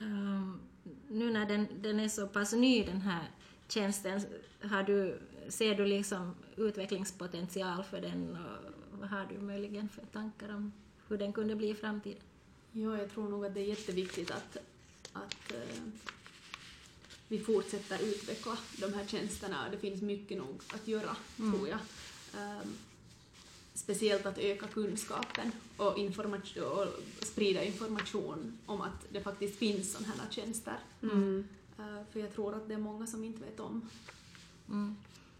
Ehm, 0.00 0.60
nu 1.08 1.30
när 1.30 1.46
den, 1.46 1.66
den 1.82 2.00
är 2.00 2.08
så 2.08 2.26
pass 2.26 2.52
ny 2.52 2.84
den 2.84 3.00
här 3.00 3.24
tjänsten, 3.68 4.20
har 4.62 4.82
du, 4.82 5.18
ser 5.48 5.74
du 5.74 5.84
liksom 5.86 6.34
utvecklingspotential 6.56 7.84
för 7.84 8.00
den 8.00 8.36
och 8.36 8.72
vad 9.00 9.08
har 9.08 9.26
du 9.26 9.38
möjligen 9.38 9.88
för 9.88 10.02
tankar 10.06 10.54
om 10.54 10.72
hur 11.08 11.18
den 11.18 11.32
kunde 11.32 11.56
bli 11.56 11.70
i 11.70 11.74
framtiden? 11.74 12.22
Ja, 12.72 12.98
jag 12.98 13.10
tror 13.10 13.28
nog 13.28 13.46
att 13.46 13.54
det 13.54 13.60
är 13.60 13.64
jätteviktigt 13.68 14.30
att, 14.30 14.56
att, 15.12 15.52
eh, 15.52 15.82
vi 17.28 17.38
fortsätter 17.40 17.98
utveckla 18.02 18.56
de 18.78 18.92
här 18.94 19.06
tjänsterna 19.06 19.64
och 19.64 19.70
det 19.70 19.78
finns 19.78 20.02
mycket 20.02 20.38
nog 20.38 20.60
att 20.74 20.88
göra, 20.88 21.16
tror 21.36 21.68
jag. 21.68 21.78
Um, 22.40 22.74
speciellt 23.74 24.26
att 24.26 24.38
öka 24.38 24.66
kunskapen 24.66 25.52
och, 25.76 25.98
information, 25.98 26.62
och 26.64 26.86
sprida 27.26 27.64
information 27.64 28.58
om 28.66 28.80
att 28.80 29.06
det 29.12 29.20
faktiskt 29.20 29.56
finns 29.58 29.92
sådana 29.92 30.14
här 30.22 30.30
tjänster. 30.30 30.76
Mm. 31.02 31.44
Uh, 31.78 32.02
för 32.12 32.20
jag 32.20 32.34
tror 32.34 32.54
att 32.54 32.68
det 32.68 32.74
är 32.74 32.78
många 32.78 33.06
som 33.06 33.24
inte 33.24 33.44
vet 33.44 33.60
om, 33.60 33.88
Mm. 34.68 34.96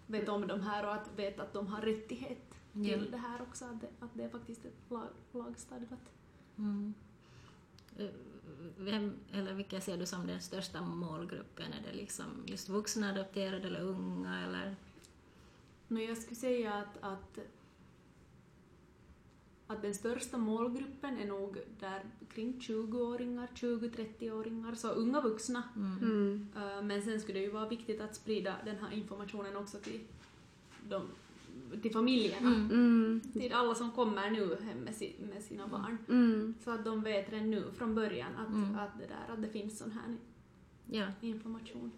vet 0.06 0.28
om 0.28 0.46
de 0.46 0.60
här 0.60 0.86
och 0.86 0.94
att 0.94 1.08
vet 1.16 1.40
att 1.40 1.52
de 1.52 1.66
har 1.66 1.82
rättighet 1.82 2.50
till 2.72 2.90
Ja. 2.90 3.10
det 3.10 3.16
här 3.16 3.42
också, 3.42 3.64
att 3.64 3.80
det, 3.80 3.88
att 4.00 4.10
det 4.14 4.24
är 4.24 4.28
faktiskt 4.28 4.64
ett 4.64 4.90
lag, 4.90 5.08
lagstadgat. 5.32 6.00
Mm. 6.58 6.94
Eh, 8.46 8.64
Vem, 8.76 9.14
eller 9.32 9.54
vilka 9.54 9.80
ser 9.80 9.96
du 9.96 10.06
som 10.06 10.26
den 10.26 10.40
största 10.40 10.82
målgruppen? 10.82 11.72
Är 11.72 11.90
det 11.90 11.96
liksom 11.96 12.26
just 12.46 12.68
vuxna 12.68 13.10
adopterade 13.10 13.66
eller 13.66 13.80
unga 13.80 14.44
eller? 14.44 14.76
No, 15.88 15.98
jag 15.98 16.18
skulle 16.18 16.36
säga 16.36 16.74
att, 16.74 16.96
att, 17.00 17.38
att 19.66 19.82
den 19.82 19.94
största 19.94 20.36
målgruppen 20.38 21.18
är 21.18 21.26
nog 21.26 21.58
där 21.80 22.02
kring 22.34 22.60
20-åringar, 22.60 23.48
20-30-åringar, 23.54 24.74
så 24.74 24.88
unga 24.88 25.20
vuxna. 25.20 25.62
Mm. 25.76 25.98
Mm. 25.98 26.48
Uh, 26.56 26.82
Men 26.82 27.02
sen 27.02 27.20
skulle 27.20 27.38
det 27.38 27.44
ju 27.44 27.50
vara 27.50 27.68
viktigt 27.68 28.00
att 28.00 28.14
sprida 28.14 28.54
den 28.64 28.76
här 28.78 28.92
informationen 28.92 29.56
också 29.56 29.78
till, 29.78 30.00
de, 30.88 31.08
till 31.82 31.92
familjerna. 31.92 32.48
Mm. 32.54 32.70
Mm. 32.70 33.20
Till 33.32 33.52
alla 33.52 33.74
som 33.74 33.90
kommer 33.90 34.30
nu 34.30 34.56
hem 34.62 34.78
med, 34.78 34.94
si, 34.94 35.16
med 35.32 35.42
sina 35.42 35.66
barn. 35.68 35.98
Mm. 36.08 36.54
Så 36.64 36.70
att 36.70 36.84
de 36.84 37.02
vet 37.02 37.32
redan 37.32 37.50
nu 37.50 37.64
från 37.76 37.94
början 37.94 38.36
att, 38.36 38.48
Mm. 38.48 38.78
att, 38.78 38.98
det, 38.98 39.06
där, 39.06 39.34
att 39.34 39.42
det 39.42 39.48
finns 39.48 39.78
sån 39.78 39.90
här 39.92 40.16
Ja, 40.86 41.06
information. 41.20 41.92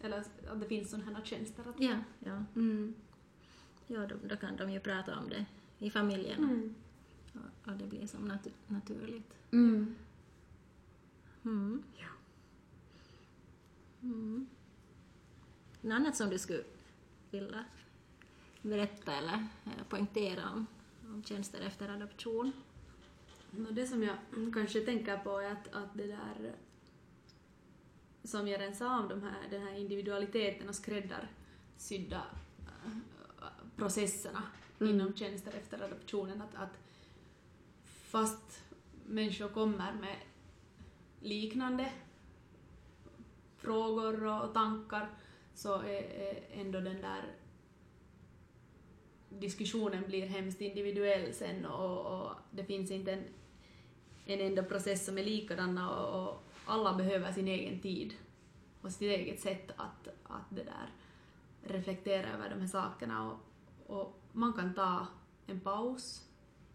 Eller 0.00 0.18
att 0.50 0.60
det 0.60 0.66
finns 0.68 0.90
såna 0.90 1.04
här 1.04 1.24
tjänster. 1.24 1.64
Att, 1.68 1.80
ja, 1.80 1.96
ja. 2.18 2.44
Mm. 2.56 2.94
ja 3.86 4.06
då, 4.06 4.14
då 4.28 4.36
kan 4.36 4.56
de 4.56 4.70
ju 4.70 4.80
prata 4.80 5.18
om 5.18 5.28
det 5.28 5.44
i 5.78 5.90
familjen 5.90 6.38
Mm. 6.44 6.74
och, 7.34 7.70
och 7.72 7.78
det 7.78 7.86
blir 7.86 8.06
som 8.06 8.24
natu 8.28 8.50
naturligt. 8.66 9.34
Mm. 9.52 9.94
Mm. 11.44 11.82
Ja. 11.96 12.06
Mm. 14.02 14.46
Något 15.80 15.92
annat 15.92 16.16
som 16.16 16.30
du 16.30 16.38
skulle 16.38 16.62
vilja 17.30 17.64
berätta 18.68 19.12
eller 19.12 19.46
eh, 19.64 19.84
poängtera 19.88 20.50
om, 20.50 20.66
om 21.04 21.24
tjänster 21.24 21.60
efter 21.60 21.88
adoption? 21.88 22.52
No, 23.50 23.70
det 23.70 23.86
som 23.86 24.02
jag 24.02 24.16
kanske 24.54 24.80
tänker 24.80 25.16
på 25.16 25.38
är 25.38 25.52
att, 25.52 25.72
att 25.72 25.94
det 25.94 26.06
där 26.06 26.52
som 28.24 28.48
jag 28.48 28.60
redan 28.60 28.74
sa 28.74 29.00
om 29.00 29.08
de 29.08 29.22
här, 29.22 29.50
den 29.50 29.62
här 29.62 29.74
individualiteten 29.74 30.68
och 30.68 30.74
skräddarsydda 30.74 32.22
äh, 32.86 32.92
processerna 33.76 34.42
Mm. 34.80 34.94
inom 34.94 35.14
tjänster 35.14 35.52
efter 35.52 35.82
adoptionen, 35.84 36.42
att, 36.42 36.54
att 36.54 36.78
fast 37.84 38.62
människor 39.06 39.48
kommer 39.48 39.92
med 39.92 40.16
liknande 41.20 41.92
frågor 43.56 44.24
och 44.24 44.54
tankar 44.54 45.08
så 45.54 45.74
är, 45.80 46.02
är 46.02 46.44
ändå 46.52 46.80
den 46.80 47.00
där 47.00 47.24
diskussionen 49.28 50.04
blir 50.06 50.26
hemskt 50.26 50.60
individuell 50.60 51.34
sen 51.34 51.66
och, 51.66 52.06
och 52.06 52.30
det 52.50 52.64
finns 52.64 52.90
inte 52.90 53.12
en, 53.12 53.24
en 54.26 54.40
enda 54.40 54.62
process 54.62 55.06
som 55.06 55.18
är 55.18 55.24
likadana 55.24 55.90
och, 55.90 56.28
och 56.28 56.42
alla 56.66 56.94
behöver 56.94 57.32
sin 57.32 57.48
egen 57.48 57.80
tid 57.80 58.14
och 58.82 58.92
sitt 58.92 59.18
eget 59.18 59.40
sätt 59.40 59.70
att, 59.76 60.08
att 60.22 60.50
det 60.50 60.64
där 60.64 60.92
reflektera 61.62 62.32
över 62.32 62.50
de 62.50 62.60
här 62.60 62.68
sakerna 62.68 63.32
och, 63.32 63.38
och 63.96 64.20
man 64.32 64.52
kan 64.52 64.74
ta 64.74 65.06
en 65.46 65.60
paus 65.60 66.24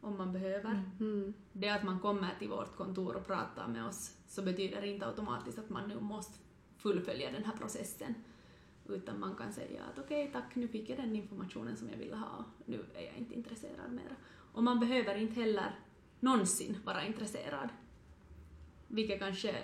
om 0.02 0.18
man 0.18 0.34
behöver. 0.34 0.84
Mm. 1.00 1.34
Det 1.52 1.70
att 1.70 1.84
man 1.84 2.00
kommer 2.00 2.36
till 2.39 2.50
vårt 2.50 2.76
kontor 2.76 3.16
och 3.16 3.28
pratar 3.28 3.68
med 3.68 3.86
oss 3.86 4.18
så 4.28 4.42
betyder 4.42 4.86
inte 4.86 5.08
automatiskt 5.08 5.60
att 5.60 5.70
man 5.70 5.89
nu 5.89 6.00
måste 6.00 6.38
fullfölja 6.78 7.32
den 7.32 7.44
här 7.44 7.58
processen. 7.58 8.16
Utan 8.88 9.19
man 9.19 9.36
kan 9.36 9.54
säga 9.54 9.84
att 9.84 10.00
okej, 10.00 10.30
tack, 10.34 10.56
nu 10.56 10.67
fick 10.67 10.89
jag 10.89 10.98
den 10.98 11.15
informationen 11.15 11.78
som 11.78 11.89
jag 11.89 11.98
ville 11.98 12.15
ha, 12.15 12.46
nu 12.65 12.86
är 12.96 13.02
jag 13.06 13.15
inte 13.17 13.34
intresserad 13.36 13.91
mer. 13.93 14.15
Och 14.54 14.63
man 14.63 14.80
behöver 14.80 15.15
inte 15.15 15.34
heller 15.41 15.80
någonsin 16.19 16.78
vara 16.86 17.06
intresserad. 17.06 17.69
Vilket 18.88 19.19
kanske, 19.19 19.56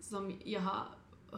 som 0.00 0.32
jag 0.44 0.60
har 0.60 0.86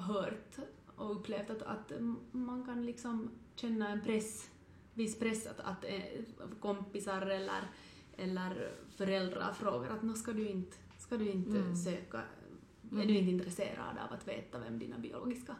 hört 0.01 0.57
och 0.97 1.17
upplevt, 1.17 1.51
att, 1.51 1.63
att 1.63 1.93
man 2.33 2.65
kan 2.65 2.87
liksom 2.87 3.31
känna 3.55 3.89
en 3.89 4.01
press, 4.03 4.51
viss 4.95 5.19
press 5.19 5.47
att, 5.47 5.61
att 5.61 5.85
eh, 5.85 6.03
kompisar 6.61 7.23
eller, 7.23 7.71
eller 8.17 8.73
föräldrar 8.97 9.53
frågar 9.53 9.91
att 9.91 10.03
nå 10.03 10.15
ska 10.15 10.33
du 10.33 10.49
inte, 10.49 10.77
ska 10.99 11.17
du 11.17 11.31
inte 11.31 11.59
Mm. 11.59 11.77
söka, 11.77 12.19
är 12.19 12.93
Mm. 12.93 13.07
du 13.07 13.15
inte 13.15 13.31
intresserad 13.31 13.99
av 14.07 14.13
att 14.13 14.29
veta 14.29 14.59
vem 14.59 14.79
dina 14.79 14.99
biologiska 14.99 15.57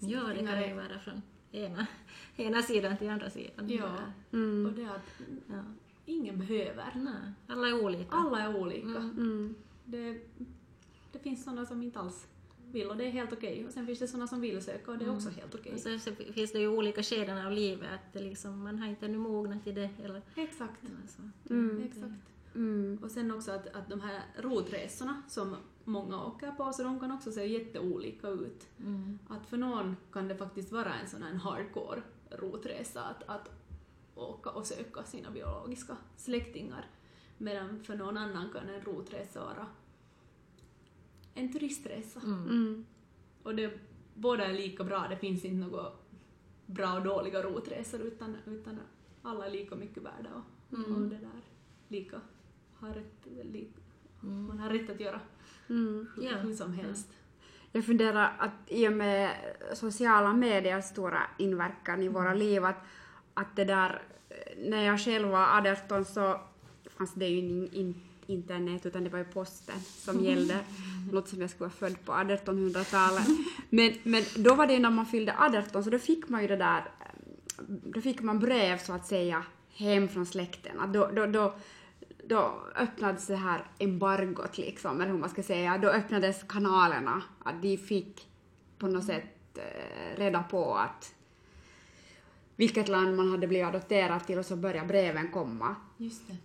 Ja, 0.00 0.20
det 0.22 0.46
kan 0.46 0.68
ju 0.68 0.74
vara 0.74 0.98
från 0.98 1.22
ena, 1.52 1.86
ena 2.36 2.62
sidan 2.62 2.96
till 2.96 3.08
andra 3.10 3.30
sidan. 3.30 3.68
Ja. 3.70 3.90
Och 4.28 4.34
Mm. 4.34 4.72
det 4.76 4.82
är 4.82 4.88
att 4.88 5.20
ja. 5.48 5.62
ingen 6.06 6.38
behöver. 6.38 6.92
Nej, 6.94 7.32
alla 7.48 7.68
är 7.68 7.84
olika. 7.84 8.10
Alla 8.10 8.40
är 8.40 8.56
olika. 8.60 8.86
Mm. 8.88 9.10
Mm. 9.16 9.54
Det, 9.84 10.20
det 11.12 11.18
finns 11.18 11.44
sådana 11.44 11.66
som 11.66 11.82
inte 11.82 11.98
alls 11.98 12.26
vill 12.72 12.86
och 12.90 12.96
det 12.96 13.04
är 13.04 13.10
helt 13.10 13.32
okej. 13.32 13.66
Och 13.66 13.72
sen 13.72 13.86
finns 13.86 13.98
det 13.98 14.08
sådana 14.08 14.26
som 14.26 14.40
vill 14.40 14.62
söka 14.62 14.90
och 14.90 14.98
det 14.98 15.04
är 15.04 15.14
också 15.14 15.28
helt 15.28 15.54
okej. 15.54 15.72
Och 15.72 15.80
så, 15.80 15.98
så 15.98 16.10
finns 16.32 16.52
det 16.52 16.58
ju 16.58 16.68
olika 16.68 17.02
skeden 17.02 17.46
av 17.46 17.52
livet, 17.52 17.88
att 17.94 18.12
det 18.12 18.20
liksom, 18.20 18.62
man 18.64 18.78
har 18.78 18.88
inte 18.88 19.06
ännu 19.06 19.18
mognat 19.18 19.64
till 19.64 19.74
det. 19.74 19.90
Eller, 20.04 20.22
Exakt. 20.36 20.82
alltså, 21.02 21.22
Mm. 21.50 21.82
Exakt. 21.82 22.12
Mm. 22.54 22.98
Och 23.02 23.10
sen 23.10 23.30
också 23.32 23.50
att, 23.50 23.66
att 23.76 23.88
de 23.90 24.00
här 24.00 24.22
rotresorna 24.38 25.22
som 25.28 25.56
många 25.88 26.24
åker 26.24 26.50
på, 26.50 26.72
så 26.72 26.82
de 26.82 27.00
kan 27.00 27.12
också 27.12 27.32
se 27.32 27.46
jätteolika 27.46 28.28
ut. 28.28 28.66
mm. 28.78 29.18
Att 29.28 29.46
för 29.46 29.56
någon 29.56 29.96
kan 30.12 30.28
det 30.28 30.36
faktiskt 30.36 30.72
vara 30.72 30.94
en 30.94 31.08
sån 31.08 31.22
här 31.22 31.34
hardcore 31.34 32.02
rotresa 32.30 33.02
att, 33.04 33.22
att 33.28 33.50
åka 34.14 34.50
och 34.50 34.66
söka 34.66 35.04
sina 35.04 35.30
biologiska 35.30 35.96
släktingar. 36.16 36.86
Medan 37.38 37.80
för 37.84 37.96
någon 37.96 38.16
annan 38.16 38.50
kan 38.52 38.68
en 38.68 38.80
rotresa 38.80 39.40
vara 39.44 39.66
en 41.34 41.52
turistresa. 41.52 42.20
Mm. 42.20 42.42
Mm. 42.48 42.86
Och 43.42 43.54
det, 43.56 43.78
båda 44.14 44.44
är 44.46 44.52
lika 44.52 44.84
bra, 44.84 45.06
det 45.10 45.16
finns 45.16 45.44
inte 45.44 45.66
några 45.66 45.92
bra 46.66 46.94
och 46.94 47.04
dåliga 47.04 47.42
rotresor 47.42 48.00
utan, 48.00 48.36
utan 48.46 48.78
alla 49.22 49.46
är 49.46 49.50
lika 49.50 49.76
mycket 49.76 50.02
värda 50.02 50.30
och, 50.34 50.42
Mm. 50.78 50.94
och 50.94 51.00
det 51.02 51.16
där 51.18 51.42
lika 51.88 52.20
har 52.74 52.88
rätt, 52.94 53.26
li, 53.26 53.68
Mm. 54.22 54.46
man 54.46 54.58
har 54.58 54.70
rätt 54.70 54.90
att 54.90 55.00
göra 55.00 55.20
Mm. 55.70 56.06
Ja. 56.20 56.36
hur 56.36 56.54
som 56.54 56.72
helst. 56.72 57.08
Jag 57.72 57.84
funderar 57.84 58.36
att 58.38 58.52
i 58.66 58.88
och 58.88 58.92
med 58.92 59.30
sociala 59.74 60.32
mediers 60.32 60.84
stora 60.84 61.22
inverkan 61.38 62.02
i 62.02 62.08
våra 62.08 62.34
liv, 62.34 62.64
att, 62.64 62.84
att 63.34 63.56
det 63.56 63.64
där, 63.64 64.02
eh, 64.28 64.70
när 64.70 64.84
jag 64.84 65.00
själv 65.00 65.28
var 65.28 65.70
18 65.70 66.04
så 66.04 66.40
fanns 66.98 67.14
det 67.14 67.26
ju 67.26 67.38
in, 67.38 67.68
in, 67.72 68.00
internet 68.26 68.86
utan 68.86 69.04
det 69.04 69.10
var 69.10 69.18
ju 69.18 69.24
posten 69.24 69.80
som 69.80 70.20
gällde, 70.24 70.58
något 71.12 71.28
som 71.28 71.40
jag 71.40 71.50
skulle 71.50 71.68
vara 71.68 71.90
född 71.90 72.04
på 72.04 72.12
1800-talet. 72.12 73.26
Men, 73.70 73.94
men 74.02 74.22
då 74.36 74.54
var 74.54 74.66
det 74.66 74.72
ju 74.72 74.78
när 74.78 74.90
man 74.90 75.06
fyllde 75.06 75.34
18 75.38 75.84
så 75.84 75.90
då 75.90 75.98
fick 75.98 76.28
man 76.28 76.42
ju 76.42 76.48
det 76.48 76.56
där, 76.56 76.78
eh, 76.78 77.64
då 77.66 78.00
fick 78.00 78.20
man 78.20 78.38
brev 78.38 78.78
så 78.78 78.92
att 78.92 79.06
säga 79.06 79.42
hem 79.78 80.08
från 80.08 80.26
släkten. 80.26 80.80
Att 80.80 80.92
då, 80.92 81.06
då, 81.06 81.26
då, 81.26 81.54
då 82.28 82.62
öppnades 82.76 83.26
det 83.26 83.36
här 83.36 83.64
embargot 83.78 84.58
liksom, 84.58 85.00
eller 85.00 85.12
hur 85.12 85.18
man 85.18 85.30
ska 85.30 85.42
säga, 85.42 85.78
då 85.78 85.88
öppnades 85.88 86.42
kanalerna, 86.48 87.22
att 87.44 87.62
de 87.62 87.76
fick 87.76 88.28
på 88.78 88.86
något 88.86 89.04
sätt 89.04 89.24
eh, 89.58 90.18
reda 90.18 90.42
på 90.42 90.74
att 90.74 91.14
vilket 92.56 92.88
land 92.88 93.16
man 93.16 93.30
hade 93.30 93.46
blivit 93.46 93.66
adopterad 93.68 94.26
till 94.26 94.38
och 94.38 94.46
så 94.46 94.56
började 94.56 94.88
breven 94.88 95.32
komma. 95.32 95.76
Just 95.96 96.28
det. 96.28 96.36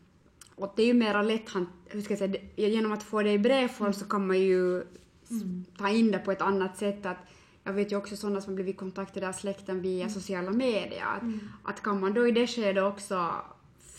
Och 0.56 0.74
det 0.76 0.82
är 0.84 0.88
ju 0.88 0.94
mera 0.94 1.22
lätt, 1.22 1.50
hur 1.86 2.02
ska 2.02 2.12
jag 2.12 2.20
säga, 2.20 2.40
genom 2.56 2.92
att 2.92 3.04
få 3.04 3.22
det 3.24 3.32
i 3.32 3.40
brevform 3.40 3.94
så 3.94 4.06
kan 4.06 4.28
man 4.28 4.40
ju 4.40 4.84
Mm. 5.32 5.66
ta 5.78 5.90
in 5.90 6.12
det 6.12 6.20
på 6.20 6.32
ett 6.32 6.42
annat 6.42 6.78
sätt. 6.78 7.06
Att 7.06 7.18
jag 7.64 7.74
vet 7.74 7.92
ju 7.92 7.96
också 7.96 8.18
sådana 8.18 8.42
som 8.42 8.56
blivit 8.56 8.78
kontaktade 8.78 9.28
av 9.30 9.34
släkten 9.34 9.82
via 9.82 10.10
sociala 10.10 10.52
medier. 10.52 11.06
Att, 11.06 11.22
Mm. 11.22 11.40
att 11.64 11.82
kan 11.84 12.00
man 12.00 12.14
då 12.14 12.28
i 12.28 12.32
det 12.32 12.48
skedet 12.48 12.84
också 12.84 13.32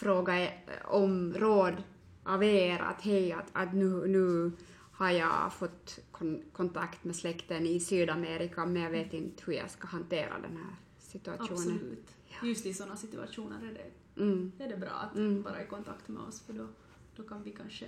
fråga 0.04 0.48
om 0.84 1.34
råd 1.34 1.82
av 2.24 2.44
er 2.44 2.78
att 2.78 3.02
hej, 3.02 3.32
att, 3.32 3.50
att 3.52 3.74
nu, 3.74 4.06
nu 4.06 4.52
har 4.92 5.10
jag 5.10 5.52
fått 5.52 5.98
kon 6.12 6.42
kontakt 6.52 7.04
med 7.04 7.16
släkten 7.16 7.66
i 7.66 7.80
Sydamerika 7.80 8.66
men 8.66 8.82
jag 8.82 8.90
vet 8.90 9.12
inte 9.12 9.42
hur 9.46 9.52
jag 9.52 9.70
ska 9.70 9.86
hantera 9.86 10.38
den 10.40 10.56
här 10.56 10.76
situationen. 10.98 11.52
Absolut. 11.52 12.08
Just 12.42 12.66
i 12.66 12.74
sådana 12.74 12.96
situationer 12.96 13.68
är 13.68 13.72
det, 13.74 13.90
Mm. 14.22 14.52
är 14.58 14.68
det 14.68 14.76
bra 14.76 14.90
att 14.90 15.16
Mm. 15.16 15.42
vara 15.42 15.62
i 15.62 15.66
kontakt 15.66 16.08
med 16.08 16.22
oss 16.22 16.40
för 16.46 16.52
då, 16.52 16.66
då 17.16 17.22
kan 17.22 17.42
vi 17.42 17.50
kanske 17.50 17.86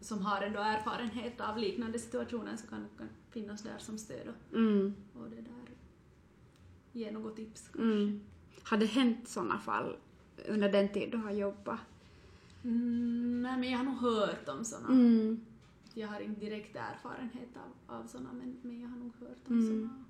som 0.00 0.22
har 0.22 0.42
ändå 0.42 0.58
erfarenhet 0.60 1.40
av 1.40 1.58
liknande 1.58 1.98
situationer 1.98 2.56
så 2.56 2.66
kan, 2.66 2.86
kan 2.98 3.08
finnas 3.30 3.62
där 3.62 3.78
som 3.78 3.98
stöd 3.98 4.28
och, 4.28 4.56
Mm. 4.58 4.94
och 5.14 5.30
det 5.30 5.36
där 5.40 5.68
ge 6.92 7.10
något 7.10 7.36
tips 7.36 7.68
kanske. 7.68 7.82
Mm. 7.82 8.20
Har 8.62 8.76
det 8.76 8.86
hänt 8.86 9.28
sådana 9.28 9.58
fall 9.58 9.96
under 10.48 10.72
den 10.72 10.88
tid 10.88 11.10
du 11.10 11.16
har 11.16 11.30
jobbat? 11.30 11.80
Mm, 12.64 13.42
nej 13.42 13.58
men 13.58 13.70
jag 13.70 13.78
har 13.78 13.84
nog 13.84 13.96
hört 13.96 14.48
om 14.48 14.64
såna. 14.64 14.88
Mm. 14.88 15.40
Jag 15.94 16.08
har 16.08 16.20
inte 16.20 16.40
direkt 16.40 16.76
erfarenhet 16.76 17.48
av, 17.56 17.96
av 17.96 18.06
såna 18.06 18.32
men, 18.32 18.56
men 18.62 18.80
jag 18.80 18.88
har 18.88 18.96
nog 18.96 19.12
hört 19.20 19.38
om 19.48 19.52
Mm. 19.58 19.68
såna. 19.68 20.04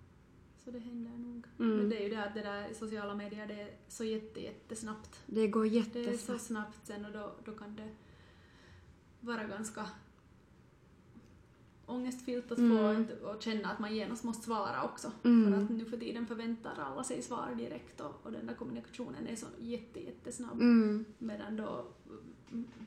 Så 0.65 0.71
det 0.71 0.79
händer 0.79 1.11
nog. 1.11 1.47
Mm. 1.59 1.77
Men 1.77 1.89
det 1.89 1.97
är 1.97 2.03
ju 2.03 2.09
det 2.17 2.25
att 2.25 2.35
det 2.35 2.41
där 2.43 2.73
sociala 2.75 3.15
medier 3.15 3.47
det 3.47 3.61
är 3.61 3.71
så 3.89 4.05
jätte, 4.05 4.41
jättesnabbt. 4.41 5.23
Det 5.27 5.49
går 5.49 5.65
Det 5.65 5.69
är 5.79 5.83
så 5.93 5.99
jättesnabbt. 5.99 6.43
snabbt 6.43 6.87
sen 6.87 7.05
och 7.05 7.13
då, 7.13 7.33
då 7.45 7.53
kan 7.53 7.77
det 7.77 7.89
vara 9.21 9.45
ganska 9.45 9.87
ångestfyllt 11.87 12.53
att 12.53 12.59
få 12.59 12.65
Mm. 12.65 13.07
och 13.23 13.43
känna 13.43 13.71
att 13.71 13.79
man 13.79 13.97
genast 13.97 14.25
måste 14.25 14.45
svara 14.45 14.85
också. 14.85 15.13
Mm. 15.25 15.53
För 15.53 15.63
att 15.63 15.71
nu 15.71 15.85
för 15.85 15.97
tiden 15.97 16.27
förväntar 16.27 16.75
alla 16.79 17.05
sig 17.05 17.23
svar 17.23 17.55
direkt 17.59 18.01
och, 18.01 18.21
och 18.23 18.33
den 18.33 18.47
där 18.47 18.55
kommunikationen 18.55 19.27
är 19.27 19.37
så 19.37 19.47
jätte, 19.59 20.01
jättesnabb. 20.05 20.61
Mm. 20.61 21.05
Medan 21.19 21.57
då 21.57 21.87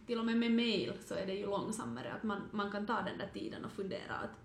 till 0.05 0.19
och 0.19 0.25
med 0.25 0.38
med 0.38 0.51
mail 0.51 0.93
så 1.05 1.13
är 1.13 1.25
det 1.25 1.33
ju 1.33 1.45
långsammare 1.45 2.13
att 2.13 2.23
man, 2.23 2.41
man 2.51 2.71
kan 2.71 2.86
ta 2.86 3.01
den 3.01 3.17
där 3.17 3.29
tiden 3.33 3.65
och 3.65 3.71
fundera 3.71 4.15
att, 4.15 4.39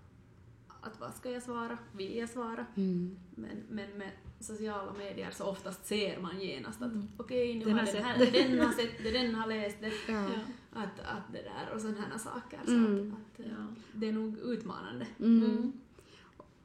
att 0.81 0.99
vad 0.99 1.13
ska 1.13 1.31
jag 1.31 1.43
svara, 1.43 1.77
vill 1.91 2.17
jag 2.17 2.29
svara? 2.29 2.65
Mm. 2.75 3.19
Men, 3.35 3.63
men 3.69 3.97
med 3.97 4.11
sociala 4.43 4.93
medier 4.93 5.31
så 5.31 5.45
oftast 5.45 5.85
ser 5.85 6.19
man 6.21 6.39
genast 6.41 6.81
att 6.81 6.91
Mm. 6.91 7.07
okej, 7.17 7.55
nu 7.59 7.65
Den 7.65 7.73
har 7.79 7.85
den, 7.85 8.03
här, 8.03 8.17
den 8.49 8.59
har 8.59 8.71
sett 8.71 9.03
det, 9.03 9.11
den 9.11 9.35
har 9.35 9.47
läst 9.47 9.77
det, 9.81 10.13
Ja. 10.13 10.25
att, 10.73 10.99
att 10.99 11.31
det 11.33 11.41
där 11.41 11.75
och 11.75 11.81
sådana 11.81 12.01
här 12.11 12.17
saker. 12.17 12.59
Så 12.65 12.71
Mm. 12.71 13.13
att, 13.13 13.39
att, 13.39 13.45
Ja. 13.51 13.65
det 13.93 14.07
är 14.07 14.11
nog 14.13 14.37
utmanande. 14.37 15.07
Mm. 15.19 15.73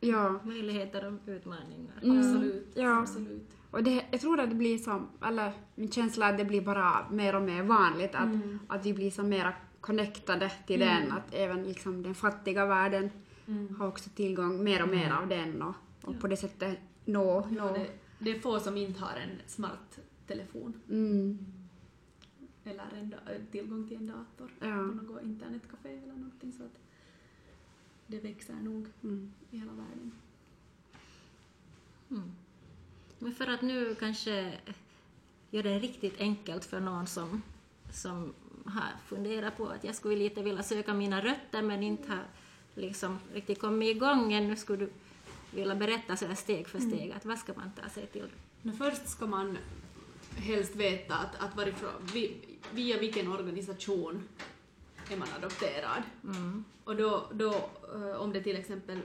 Ja. 0.00 0.40
Möjligheter 0.44 1.06
och 1.06 1.28
utmaningar. 1.28 1.92
Mm. 2.02 2.18
Absolut. 2.18 2.66
Ja. 2.74 2.98
absolut. 3.00 3.50
Och 3.70 3.82
det, 3.82 4.04
jag 4.10 4.20
tror 4.20 4.40
att 4.40 4.50
det 4.50 4.56
blir 4.56 4.78
som, 4.78 5.06
eller 5.26 5.52
min 5.74 5.90
känsla 5.92 6.26
är 6.28 6.32
att 6.32 6.38
det 6.38 6.44
blir 6.44 6.60
bara 6.60 7.06
mer 7.10 7.34
och 7.34 7.42
mer 7.42 7.62
vanligt 7.62 8.14
att, 8.14 8.24
Mm. 8.26 8.58
att 8.68 8.86
vi 8.86 8.94
blir 8.94 9.10
så 9.10 9.22
mera 9.22 9.52
connectade 9.80 10.52
till 10.66 10.82
Mm. 10.82 11.02
den, 11.02 11.12
att 11.12 11.34
även 11.34 11.62
liksom 11.62 12.02
den 12.02 12.14
fattiga 12.14 12.66
världen 12.66 13.10
Mm. 13.48 13.76
har 13.78 13.88
också 13.88 14.10
tillgång 14.10 14.64
mer 14.64 14.82
och 14.82 14.88
mer 14.88 15.12
av 15.12 15.28
den 15.28 15.62
och, 15.62 15.74
och 16.04 16.14
Ja. 16.14 16.20
på 16.20 16.26
det 16.28 16.36
sättet 16.36 16.78
nå, 17.08 17.48
Ja, 17.56 17.64
nå. 17.64 17.74
det, 17.74 17.90
det 18.18 18.30
är 18.30 18.40
få 18.40 18.60
som 18.60 18.76
inte 18.76 19.00
har 19.00 19.16
en 19.16 19.30
smart 19.46 19.98
telefon 20.26 20.80
Mm. 20.88 21.38
eller 22.64 22.84
en, 23.00 23.10
da- 23.10 23.50
tillgång 23.52 23.88
till 23.88 23.96
en 23.96 24.06
dator 24.06 24.50
Ja. 24.60 24.66
på 24.66 24.72
något 24.82 25.22
internetcafé 25.22 25.88
eller 25.88 26.12
någonting 26.12 26.52
så 26.52 26.62
att 26.64 26.78
det 28.06 28.18
växer 28.20 28.54
nog 28.54 28.86
Mm. 29.02 29.32
i 29.50 29.58
hela 29.58 29.72
världen. 29.72 30.12
Mm. 32.10 32.30
Men 33.18 33.34
för 33.34 33.46
att 33.46 33.62
nu 33.62 33.94
kanske 33.94 34.58
göra 35.50 35.68
det 35.68 35.78
riktigt 35.78 36.20
enkelt 36.20 36.64
för 36.64 36.80
någon 36.80 37.06
som, 37.06 37.42
som 37.92 38.34
har 38.64 38.92
funderat 39.06 39.56
på 39.56 39.66
att 39.68 39.84
jag 39.84 39.94
skulle 39.94 40.16
lite 40.16 40.42
vilja 40.42 40.62
söka 40.62 40.94
mina 40.94 41.20
rötter 41.24 41.62
men 41.62 41.82
inte 41.82 42.10
har 42.12 42.24
liksom 42.74 43.18
riktigt 43.34 43.60
kommit 43.60 43.96
igång 43.96 44.32
ännu, 44.32 44.56
skulle 44.56 44.84
du 44.86 44.90
vilja 45.50 45.74
berätta 45.74 46.16
så 46.16 46.26
här 46.26 46.34
steg 46.34 46.68
för 46.68 46.78
steg 46.78 47.12
att 47.16 47.24
vad 47.24 47.38
ska 47.38 47.54
man 47.54 47.70
ta 47.82 47.88
sig 47.88 48.06
till? 48.06 48.28
Men 48.62 48.76
först 48.76 49.08
ska 49.08 49.26
man 49.26 49.58
helst 50.36 50.76
veta 50.76 51.14
att, 51.14 51.42
att 51.44 51.56
varifrån, 51.56 51.90
vi, 52.12 52.36
via 52.72 52.98
vilken 52.98 53.32
organisation 53.32 54.28
är 55.10 55.16
man 55.16 55.28
adopterad. 55.36 56.02
Mm. 56.24 56.64
Och 56.84 56.96
då, 56.96 57.26
då 57.32 57.54
eh, 57.94 58.16
om 58.16 58.32
det 58.32 58.42
till 58.42 58.56
exempel 58.56 58.98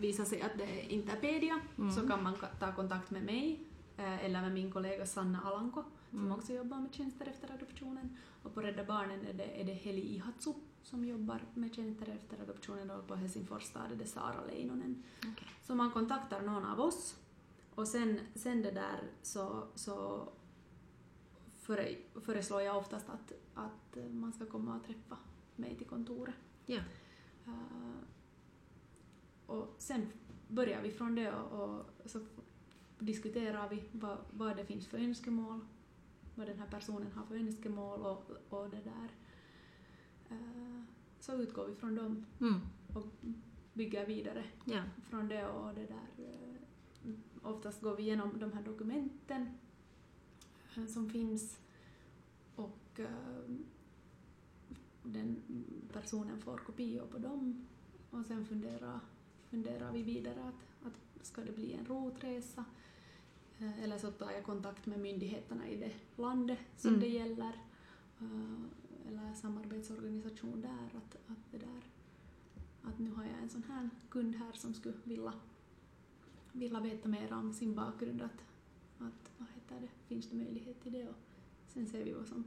visar 0.00 0.24
sig 0.24 0.42
att 0.42 0.58
det 0.58 0.64
är 0.64 0.88
Interpedia 0.88 1.60
så 1.94 2.08
kan 2.08 2.22
man 2.22 2.36
ta 2.60 2.72
kontakt 2.72 3.10
med 3.10 3.22
mig 3.22 3.60
eller 3.96 4.40
med 4.40 4.52
min 4.52 4.72
kollega 4.72 5.06
Sanna 5.06 5.40
Alanko 5.40 5.82
som 6.10 6.32
också 6.32 6.52
jobbar 6.52 6.78
med 6.80 6.94
tjänster 6.94 7.26
efter 7.26 7.54
adoptionen. 7.54 8.16
Och 8.42 8.54
på 8.54 8.60
Rädda 8.60 8.84
Barnen 8.84 9.26
är 9.26 9.32
det, 9.32 9.60
är 9.60 9.64
det 9.64 9.72
Heli 9.72 10.00
Ihatsu 10.00 10.52
som 10.82 11.04
jobbar 11.04 11.40
med 11.54 11.74
tjänster 11.74 12.08
efter 12.08 12.42
adoptionen 12.42 12.90
och 12.90 13.06
på 13.06 13.14
Helsingfors 13.14 13.62
stad 13.62 13.92
är 13.92 13.96
det 13.96 14.06
Sara 14.06 14.44
Leinonen. 14.46 15.02
Okej. 15.18 15.48
Så 15.62 15.74
man 15.74 15.90
kontaktar 15.90 16.40
någon 16.40 16.64
av 16.64 16.80
oss 16.80 17.16
och 17.74 17.88
sen, 17.88 18.20
sen 18.34 18.62
det 18.62 18.70
där 18.70 19.10
så, 19.22 19.66
så 19.74 20.28
före, 21.58 21.94
föreslår 22.24 22.62
jag 22.62 22.76
oftast 22.76 23.08
att, 23.08 23.32
att 23.54 23.98
man 24.10 24.32
ska 24.32 24.46
komma 24.46 24.76
och 24.76 24.84
träffa 24.84 25.16
mig 25.56 25.76
till 25.76 25.86
kontoret. 25.86 26.34
Ja. 26.66 26.80
Eh, 27.46 27.52
och 29.46 29.74
sen 29.78 30.06
börjar 30.48 30.82
vi 30.82 30.90
från 30.90 31.14
det 31.14 31.32
och, 31.32 31.78
och 31.78 32.10
så 32.10 32.20
diskuterar 33.04 33.68
vi 33.68 33.82
vad, 33.92 34.18
vad 34.30 34.56
det 34.56 34.64
finns 34.64 34.86
för 34.86 34.98
önskemål, 34.98 35.60
vad 36.34 36.46
den 36.46 36.58
här 36.58 36.66
personen 36.66 37.12
har 37.12 37.24
för 37.26 37.34
önskemål 37.36 38.00
och, 38.00 38.30
och 38.48 38.70
det 38.70 38.80
där. 38.84 39.08
Eh, 40.30 40.82
så 41.20 41.32
utgår 41.32 41.66
vi 41.66 41.74
från 41.74 41.94
dem 41.94 42.26
Mm. 42.40 42.60
och 42.94 43.06
bygger 43.74 44.06
vidare 44.06 44.44
Ja. 44.64 44.82
från 45.02 45.28
det 45.28 45.46
och 45.48 45.74
det 45.74 45.86
där. 45.86 46.24
eh, 46.26 46.54
Oftast 47.42 47.80
går 47.82 47.96
vi 47.96 48.02
igenom 48.02 48.38
de 48.38 48.52
här 48.52 48.62
dokumenten 48.62 49.48
eh, 50.76 50.86
som 50.86 51.10
finns 51.10 51.58
och 52.56 53.00
den 55.02 55.36
personen 55.92 56.40
får 56.40 56.56
kopior 56.58 57.06
på 57.06 57.18
dem 57.18 57.66
och 58.10 58.26
sen 58.26 58.46
funderar, 58.46 59.00
funderar 59.50 59.92
vi 59.92 60.02
vidare 60.02 60.42
att, 60.48 60.86
att 60.86 61.26
ska 61.26 61.44
det 61.44 61.52
bli 61.52 61.72
en 61.72 61.86
rotresa 61.86 62.64
eller 63.82 63.98
så 63.98 64.10
tar 64.10 64.30
jag 64.30 64.44
kontakt 64.44 64.86
med 64.86 64.98
myndigheterna 65.00 65.68
i 65.68 65.76
det 65.76 65.92
landet 66.22 66.58
som 66.76 66.88
Mm. 66.88 67.00
det 67.00 67.08
gäller 67.08 67.52
eh, 68.20 69.08
eller 69.08 69.34
samarbetsorganisation 69.34 70.60
där 70.60 70.98
att, 70.98 71.16
att 71.30 71.50
det 71.50 71.58
där 71.58 71.82
att 72.82 72.98
nu 72.98 73.10
har 73.10 73.24
jag 73.24 73.42
en 73.42 73.48
sån 73.48 73.62
här 73.62 73.90
kund 74.08 74.34
här 74.34 74.52
som 74.52 74.74
skulle 74.74 74.94
vilja, 75.04 75.32
vilja 76.52 76.80
veta 76.80 77.08
mer 77.08 77.32
om 77.32 77.52
sin 77.52 77.74
bakgrund, 77.74 78.22
att, 78.22 78.44
att 78.98 79.30
vad 79.38 79.48
heter 79.54 79.80
det, 79.80 79.88
finns 80.08 80.30
det 80.30 80.36
möjlighet 80.36 80.82
till 80.82 80.92
det 80.92 81.08
och 81.08 81.16
sen 81.68 81.86
ser 81.86 82.04
vi 82.04 82.12
vad 82.12 82.26
som 82.26 82.44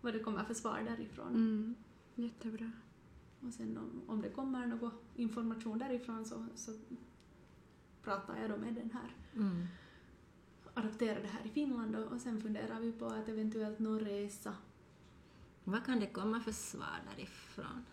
vad 0.00 0.12
det 0.14 0.18
kommer 0.18 0.44
för 0.44 0.54
svar 0.54 0.82
därifrån. 0.84 1.34
Mm. 1.34 1.74
Jättebra. 2.14 2.72
Och 3.40 3.52
sen 3.52 3.76
om, 3.78 4.02
om 4.06 4.22
det 4.22 4.28
kommer 4.30 4.66
någon 4.66 4.90
information 5.16 5.78
därifrån 5.78 6.24
så, 6.24 6.46
så 6.54 6.72
pratar 8.02 8.40
jag 8.40 8.50
då 8.50 8.56
med 8.56 8.74
den 8.74 8.90
här 8.90 9.16
Mm. 9.36 9.66
Adopterade 10.74 11.26
här 11.28 11.40
i 11.46 11.48
Finland 11.48 11.96
och, 11.96 12.12
och 12.12 12.20
sen 12.20 12.40
funderar 12.42 12.80
vi 12.80 12.92
på 12.92 13.06
att 13.06 13.28
eventuellt 13.28 13.78
någon 13.78 14.00
resa. 14.00 14.54
Vad 15.64 15.84
kan 15.86 16.00
det 16.00 16.06
komma 16.06 16.40
för 16.40 16.52
svar 16.52 17.00
därifrån? 17.16 17.84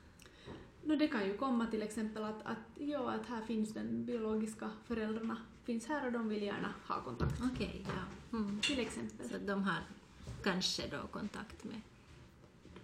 No, 0.84 0.96
det 0.96 1.08
kan 1.08 1.26
ju 1.26 1.38
komma 1.38 1.68
till 1.68 1.82
exempel 1.82 2.24
att, 2.24 2.42
att, 2.46 2.58
ja, 2.76 3.12
att 3.12 3.26
här 3.26 3.42
finns 3.42 3.74
den 3.74 4.06
biologiska 4.06 4.70
föräldrarna 4.86 5.38
finns 5.64 5.88
här 5.88 6.06
och 6.06 6.12
de 6.12 6.30
vill 6.30 6.44
gärna 6.44 6.74
ha 6.88 7.02
kontakt. 7.02 7.42
Okej, 7.54 7.86
ja. 7.88 8.38
Mm. 8.38 8.60
Till 8.60 8.80
exempel. 8.80 9.30
Så 9.30 9.38
de 9.38 9.64
har 9.64 9.80
kanske 10.44 10.88
då 10.88 11.08
kontakt 11.08 11.64
med 11.64 11.82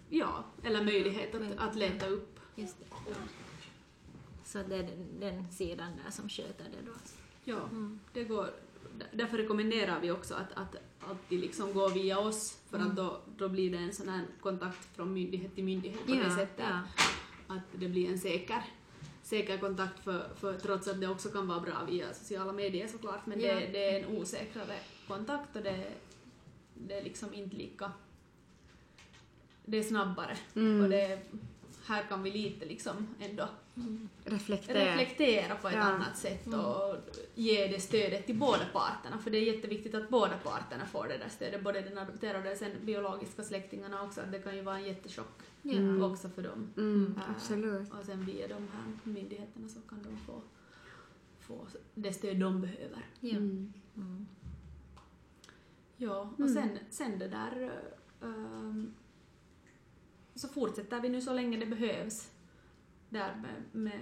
Ja, 0.10 0.44
eller 0.64 0.84
möjlighet 0.84 1.36
att, 1.36 1.58
att 1.58 1.76
leta 1.76 2.08
upp. 2.08 2.40
Just 2.56 2.80
det. 2.80 2.86
Ja. 3.10 3.16
Så 4.46 4.64
det 4.64 4.76
är 4.76 4.84
den, 4.84 5.20
den 5.20 5.52
sidan 5.52 5.92
där 6.04 6.12
som 6.12 6.30
sköter 6.30 6.64
det 6.64 6.86
då. 6.86 6.92
Ja, 7.44 7.58
Mm. 7.64 8.00
det 8.14 8.24
går. 8.24 8.50
Därför 9.12 9.38
rekommenderar 9.38 10.00
vi 10.00 10.12
också 10.12 10.34
att, 10.36 10.52
att 10.54 10.76
alltid 11.10 11.40
liksom 11.40 11.74
gå 11.74 11.88
via 11.88 12.20
oss 12.20 12.60
för 12.70 12.78
Mm. 12.78 12.90
att 12.90 12.96
då, 12.96 13.20
då 13.38 13.50
blir 13.50 13.72
det 13.72 13.78
en 13.78 13.94
sån 13.94 14.10
här 14.10 14.26
kontakt 14.42 14.96
från 14.96 15.14
myndighet 15.14 15.56
till 15.56 15.64
myndighet 15.64 16.06
på 16.06 16.12
det 16.12 16.32
sättet 16.32 16.66
ja. 16.70 16.80
att 17.48 17.62
det 17.72 17.88
blir 17.88 18.10
en 18.10 18.20
säker, 18.20 18.64
säker 19.24 19.58
kontakt 19.58 20.04
för, 20.04 20.30
för 20.36 20.58
trots 20.60 20.88
att 20.88 21.02
det 21.02 21.08
också 21.08 21.30
kan 21.30 21.48
vara 21.48 21.60
bra 21.60 21.74
via 21.90 22.14
sociala 22.14 22.52
medier 22.54 22.88
såklart 22.88 23.26
men 23.26 23.42
Ja. 23.42 23.48
det, 23.56 23.68
det 23.68 23.90
är 23.90 24.04
en 24.04 24.18
osäkrare 24.18 24.78
kontakt 25.08 25.56
och 25.56 25.62
det, 25.64 25.92
det 26.74 26.94
är 26.94 27.04
liksom 27.04 27.34
inte 27.34 27.56
lika 27.56 27.92
det 29.66 29.78
är 29.78 29.84
snabbare 29.84 30.38
Mm. 30.56 30.84
och 30.84 30.90
det 30.90 31.20
här 31.86 32.04
kan 32.04 32.24
vi 32.24 32.32
lite 32.32 32.66
liksom 32.66 33.08
ändå 33.20 33.50
Reflektera. 34.26 34.80
reflektera 34.92 35.56
på 35.56 35.68
ett 35.68 35.74
Ja. 35.76 35.82
annat 35.82 36.18
sätt 36.18 36.48
och 36.48 36.96
ge 37.36 37.68
det 37.68 37.80
stödet 37.80 38.26
till 38.26 38.38
båda 38.38 38.66
parterna 38.74 39.18
för 39.18 39.32
det 39.32 39.38
är 39.38 39.54
jätteviktigt 39.56 39.96
att 39.96 40.10
båda 40.10 40.38
parterna 40.38 40.86
får 40.86 41.08
det 41.08 41.18
där 41.18 41.30
stödet, 41.30 41.64
både 41.64 41.82
den 41.82 41.98
adopterade 41.98 42.52
och 42.52 42.58
sen 42.58 42.72
biologiska 42.82 43.44
släktingarna 43.44 44.02
också, 44.04 44.22
det 44.32 44.40
kan 44.40 44.56
ju 44.56 44.62
vara 44.62 44.78
en 44.78 44.84
jättechock. 44.86 45.40
Mm. 45.66 46.04
också 46.04 46.30
för 46.30 46.42
dem. 46.44 46.74
Mm, 46.78 47.16
Äh, 47.18 47.32
absolut. 47.36 47.94
Och 47.94 48.06
sen 48.06 48.26
via 48.26 48.48
de 48.48 48.54
här 48.54 48.94
myndigheterna 49.04 49.70
så 49.70 49.80
kan 49.82 50.04
de 50.04 50.18
få, 50.18 50.42
få 51.40 51.68
det 51.96 52.14
stöd 52.14 52.40
de 52.40 52.62
behöver. 52.62 53.06
Ja. 53.20 53.30
Mm. 53.38 53.74
Mm. 53.98 54.28
Ja, 55.98 56.20
och 56.34 56.40
Mm. 56.40 56.54
sen, 56.54 56.80
sen 56.90 57.20
det 57.20 57.28
där... 57.28 57.72
ehm, 58.22 58.94
så 60.44 60.50
fortsätter 60.54 61.02
vi 61.02 61.10
nu 61.10 61.22
så 61.22 61.34
länge 61.34 61.58
det 61.58 61.66
behövs 61.66 62.32
där 63.10 63.36
med, 63.36 63.84
med, 63.84 64.02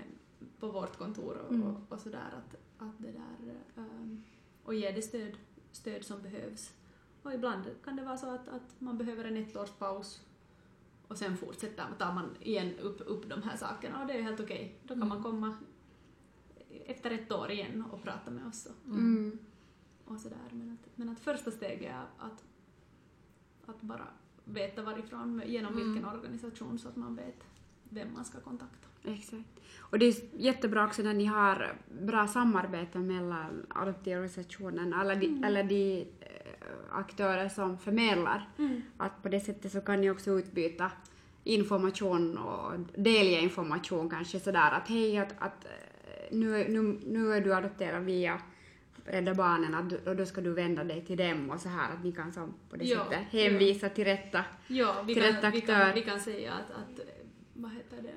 på 0.59 0.67
vårt 0.71 0.97
kontor 0.97 1.37
och, 1.37 1.53
Mm. 1.53 1.67
och, 1.67 1.91
och 1.91 1.99
sådär 1.99 2.29
att, 2.37 2.55
att 2.77 2.95
det 2.97 3.11
där 3.11 3.53
ehm, 3.77 4.23
och 4.63 4.73
ge 4.75 4.91
det 4.91 5.01
stöd, 5.01 5.37
stöd 5.71 6.05
som 6.05 6.21
behövs. 6.21 6.73
Och 7.23 7.33
ibland 7.33 7.63
kan 7.83 7.95
det 7.95 8.03
vara 8.03 8.17
så 8.17 8.29
att, 8.29 8.47
att 8.47 8.81
man 8.81 8.97
behöver 8.97 9.23
en 9.25 9.37
ettårspaus 9.37 10.21
och 11.07 11.17
sen 11.17 11.37
fortsätter 11.37 11.85
tar 11.99 12.13
man 12.13 12.35
igen 12.41 12.79
upp, 12.79 13.01
upp 13.05 13.29
de 13.29 13.41
här 13.41 13.57
sakerna 13.57 14.01
och 14.01 14.07
det 14.07 14.13
är 14.13 14.21
helt 14.21 14.39
okej. 14.39 14.79
Då 14.83 14.93
kan 14.95 15.07
man 15.07 15.23
komma 15.23 15.57
efter 16.85 17.11
ett 17.11 17.31
år 17.31 17.51
igen 17.51 17.83
och 17.91 18.03
prata 18.03 18.31
med 18.31 18.47
oss 18.47 18.65
och, 18.65 18.95
Mm. 18.95 19.37
och 20.05 20.19
sådär. 20.19 20.47
Men 20.51 20.71
att, 20.73 20.97
men 20.97 21.09
att 21.09 21.19
första 21.19 21.51
steget 21.51 21.91
är 21.91 22.05
att, 22.17 22.43
att 23.65 23.81
bara 23.81 24.07
veta 24.53 24.81
varifrån, 24.81 25.41
genom 25.45 25.73
Mm. 25.73 25.85
vilken 25.93 26.09
organisation 26.09 26.79
så 26.79 26.87
att 26.87 26.95
man 26.95 27.15
vet 27.15 27.43
vem 27.89 28.13
man 28.13 28.25
ska 28.25 28.39
kontakta. 28.39 28.87
Exakt. 29.03 29.49
Och 29.79 29.99
det 29.99 30.05
är 30.05 30.15
jättebra 30.37 30.85
också 30.85 31.01
när 31.01 31.13
ni 31.13 31.25
har 31.25 31.75
bra 32.01 32.27
samarbete 32.27 32.97
mellan 32.99 33.65
adoptivorganisationen 33.69 34.93
eller 34.93 35.15
de, 35.15 35.43
eller 35.43 35.63
de 35.63 36.01
eh, 36.19 36.27
aktörer 36.91 37.49
som 37.49 37.77
förmedlar. 37.77 38.49
Att 38.97 39.23
på 39.23 39.29
det 39.29 39.39
sättet 39.39 39.71
så 39.71 39.81
kan 39.81 40.01
ni 40.01 40.09
också 40.09 40.31
utbyta 40.31 40.91
information 41.43 42.37
och 42.37 42.79
delge 42.95 43.39
information 43.39 44.09
kanske 44.09 44.39
sådär 44.39 44.71
att 44.71 44.87
hej 44.87 45.17
att, 45.17 45.33
att 45.39 45.65
eh, 45.65 46.37
nu, 46.37 46.67
nu, 46.69 46.99
nu 47.07 47.33
är 47.33 47.41
du 47.41 47.53
adopterad 47.53 48.03
via 48.03 48.41
Rädda 49.05 49.33
Barnen 49.33 49.75
att 49.75 49.89
du, 49.89 49.97
och 49.97 50.15
då 50.15 50.25
ska 50.25 50.41
du 50.41 50.53
vända 50.53 50.83
dig 50.83 51.05
till 51.05 51.17
dem 51.17 51.49
och 51.49 51.61
så 51.61 51.69
här 51.69 51.93
att 51.93 52.03
ni 52.03 52.11
kan 52.11 52.33
som 52.33 52.53
på 52.69 52.75
det 52.75 52.85
Ja, 52.85 53.03
sättet 53.03 53.27
hänvisa 53.31 53.89
till 53.89 54.03
rätta. 54.05 54.43
Ja, 54.67 55.03
vi 55.07 55.13
Till 55.13 55.23
kan, 55.23 55.51
vi, 55.51 55.61
kan, 55.61 55.93
vi 55.95 56.01
kan 56.01 56.19
säga 56.19 56.53
att, 56.53 56.71
att 56.71 56.99
eh, 56.99 57.05
vad 57.53 57.71
heter 57.71 58.01
det, 58.01 58.13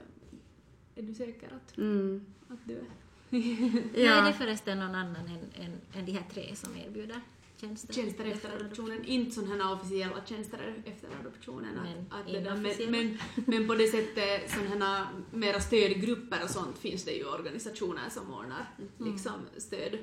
är 1.01 1.03
du 1.07 1.14
säker 1.14 1.49
att, 1.57 1.79
Mm. 1.79 2.27
att 2.49 2.59
du 2.64 2.75
är 2.75 2.85
Ja. 4.05 4.12
Är 4.12 4.27
det 4.27 4.33
förresten 4.33 4.79
någon 4.79 4.94
annan 4.94 5.16
än, 5.27 5.64
än, 5.64 5.81
än 5.94 6.05
de 6.07 6.12
här 6.12 6.25
tre 6.33 6.57
som 6.57 6.77
erbjuder 6.77 7.20
tjänster? 7.61 7.94
tjänster 7.94 8.25
efter 8.25 8.57
adoptionen, 8.57 9.05
inte 9.05 9.31
sådana 9.31 9.64
här 9.64 9.73
officiella 9.75 10.16
tjänster 10.27 10.75
efter 10.85 11.09
adoptionen. 11.20 11.75
Men 11.75 12.07
att, 12.11 12.20
att 12.20 12.33
det 12.33 12.40
där, 12.40 12.57
men, 12.57 12.90
men, 12.90 13.18
men 13.47 13.66
på 13.68 13.75
det 13.75 13.87
sättet, 13.87 14.51
sådana 14.51 14.87
här 14.97 15.07
mera 15.31 15.61
stödgrupper 15.61 16.42
och 16.44 16.51
sånt 16.51 16.79
finns 16.79 17.05
det 17.05 17.12
ju 17.12 17.25
organisationer 17.25 18.09
som 18.11 18.35
ordnar 18.35 18.66
Mm. 18.79 19.12
liksom 19.12 19.33
stöd. 19.57 19.99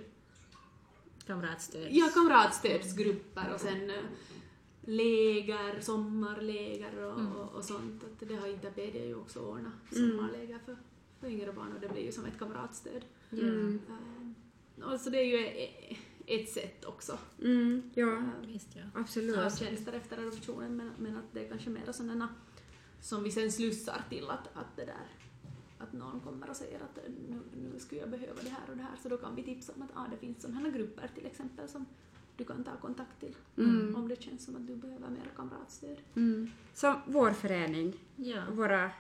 Kamratstöd? 1.32 1.88
Ja, 1.92 2.10
kamratstödsgrupper 2.14 3.54
och 3.54 3.60
sen 3.60 3.90
eh, 3.90 3.96
läger, 4.82 5.82
sommarläger 5.82 6.98
och, 7.04 7.20
Mm. 7.20 7.32
och, 7.32 7.56
och 7.56 7.64
sånt. 7.64 8.04
Att 8.04 8.28
det 8.30 8.36
har 8.36 8.48
Interpedia 8.48 9.06
ju 9.06 9.16
också 9.16 9.40
ordnat, 9.40 9.74
Mm. 9.96 10.10
sommarläger 10.18 10.60
för, 10.66 10.78
för 11.20 11.28
yngre 11.28 11.54
barn 11.54 11.74
och 11.76 11.82
det 11.82 11.90
blir 11.90 12.04
ju 12.06 12.12
som 12.12 12.26
ett 12.26 12.40
kamratstöd. 12.40 13.02
Mm. 13.32 13.80
Och 14.84 15.00
så 15.00 15.10
det 15.10 15.18
är 15.18 15.26
ju 15.26 15.38
e- 15.46 15.98
ett 16.26 16.50
sätt 16.50 16.86
också. 16.86 17.18
Mm, 17.42 17.92
ja, 17.96 18.18
eh, 18.18 18.48
Visst, 18.48 18.68
ja. 18.76 18.82
absolut. 19.02 19.38
av 19.38 19.50
tjänster 19.50 19.94
efter 19.94 20.18
adoptionen 20.18 20.76
men, 20.78 20.92
men 21.00 21.18
att 21.18 21.34
det 21.34 21.46
är 21.46 21.50
kanske 21.50 21.70
mer 21.70 21.92
sådana 21.92 22.30
som 23.02 23.24
vi 23.24 23.32
sen 23.32 23.52
slussar 23.52 24.02
till 24.10 24.30
att, 24.30 24.48
att 24.58 24.76
det 24.76 24.86
där 24.86 25.08
att 25.84 25.94
någon 25.94 26.20
kommer 26.20 26.50
och 26.50 26.56
säger 26.56 26.80
att 26.80 27.00
nu, 27.30 27.40
nu 27.74 27.80
skulle 27.80 28.02
jag 28.02 28.10
behöva 28.10 28.42
det 28.42 28.50
här 28.50 28.70
och 28.70 28.78
det 28.78 28.84
här 28.84 28.96
så 29.04 29.10
då 29.10 29.18
kan 29.18 29.36
vi 29.36 29.44
tipsa 29.44 29.74
om 29.76 29.82
att 29.82 29.90
ah, 29.94 30.08
det 30.12 30.18
finns 30.18 30.42
sådana 30.42 30.70
grupper 30.70 31.10
till 31.16 31.26
exempel 31.26 31.70
som 31.70 31.86
du 32.38 32.46
kan 32.46 32.64
ta 32.64 32.78
kontakt 32.78 33.20
till 33.20 33.36
Mm. 33.58 33.96
om 33.96 34.08
det 34.08 34.22
känns 34.22 34.46
som 34.46 34.56
att 34.56 34.68
du 34.68 34.76
behöver 34.76 35.10
mer 35.10 35.30
kamratstöd. 35.36 35.98
Mm. 36.16 36.52
Så 36.74 37.02
vår 37.06 37.32
förening, 37.32 37.94
ja. 38.16 38.42
våra 38.52 38.92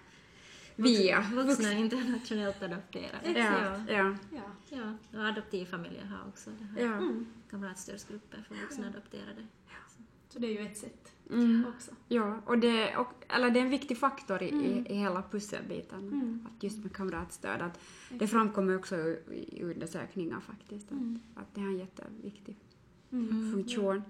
VIA. 0.75 1.21
Vuxna 1.33 1.71
internationellt 1.73 2.63
adopterade. 2.63 3.31
Ja, 3.39 3.83
ja, 3.87 4.15
Ja. 4.31 4.43
Ja, 4.69 4.93
och 5.19 5.25
adoptivfamiljer 5.25 6.05
har 6.05 6.27
också 6.27 6.49
det 6.59 6.63
här. 6.65 6.79
ja. 6.91 6.97
Mm. 6.97 7.25
kamratstödsgrupper 7.49 8.45
för 8.47 8.55
vuxna 8.55 8.87
adopterade. 8.87 9.47
Så 10.29 10.39
det 10.39 10.47
är 10.47 10.61
ju 10.61 10.67
ett 10.67 10.77
sätt 10.77 11.11
Mm. 11.31 11.65
också. 11.75 11.91
Ja, 12.07 12.39
och 12.45 12.57
det, 12.59 12.95
och, 12.97 13.07
eller 13.29 13.49
det 13.49 13.59
är 13.59 13.63
en 13.63 13.69
viktig 13.69 13.97
faktor 13.97 14.43
i, 14.43 14.45
i, 14.49 14.85
i 14.89 14.95
hela 14.95 15.23
pusselbiten, 15.31 15.99
Mm. 15.99 16.47
att 16.57 16.63
just 16.63 16.83
med 16.83 16.93
kamratstöd. 16.95 17.61
Att 17.61 17.79
det 18.09 18.27
framkommer 18.27 18.75
också 18.77 18.95
i 19.31 19.63
undersökningar 19.63 20.39
faktiskt, 20.39 20.85
att, 20.85 20.91
Mm. 20.91 21.19
att 21.35 21.55
det 21.55 21.61
har 21.61 21.67
en 21.67 21.77
jätteviktig 21.77 22.57
Mm. 23.11 23.51
funktion. 23.53 24.03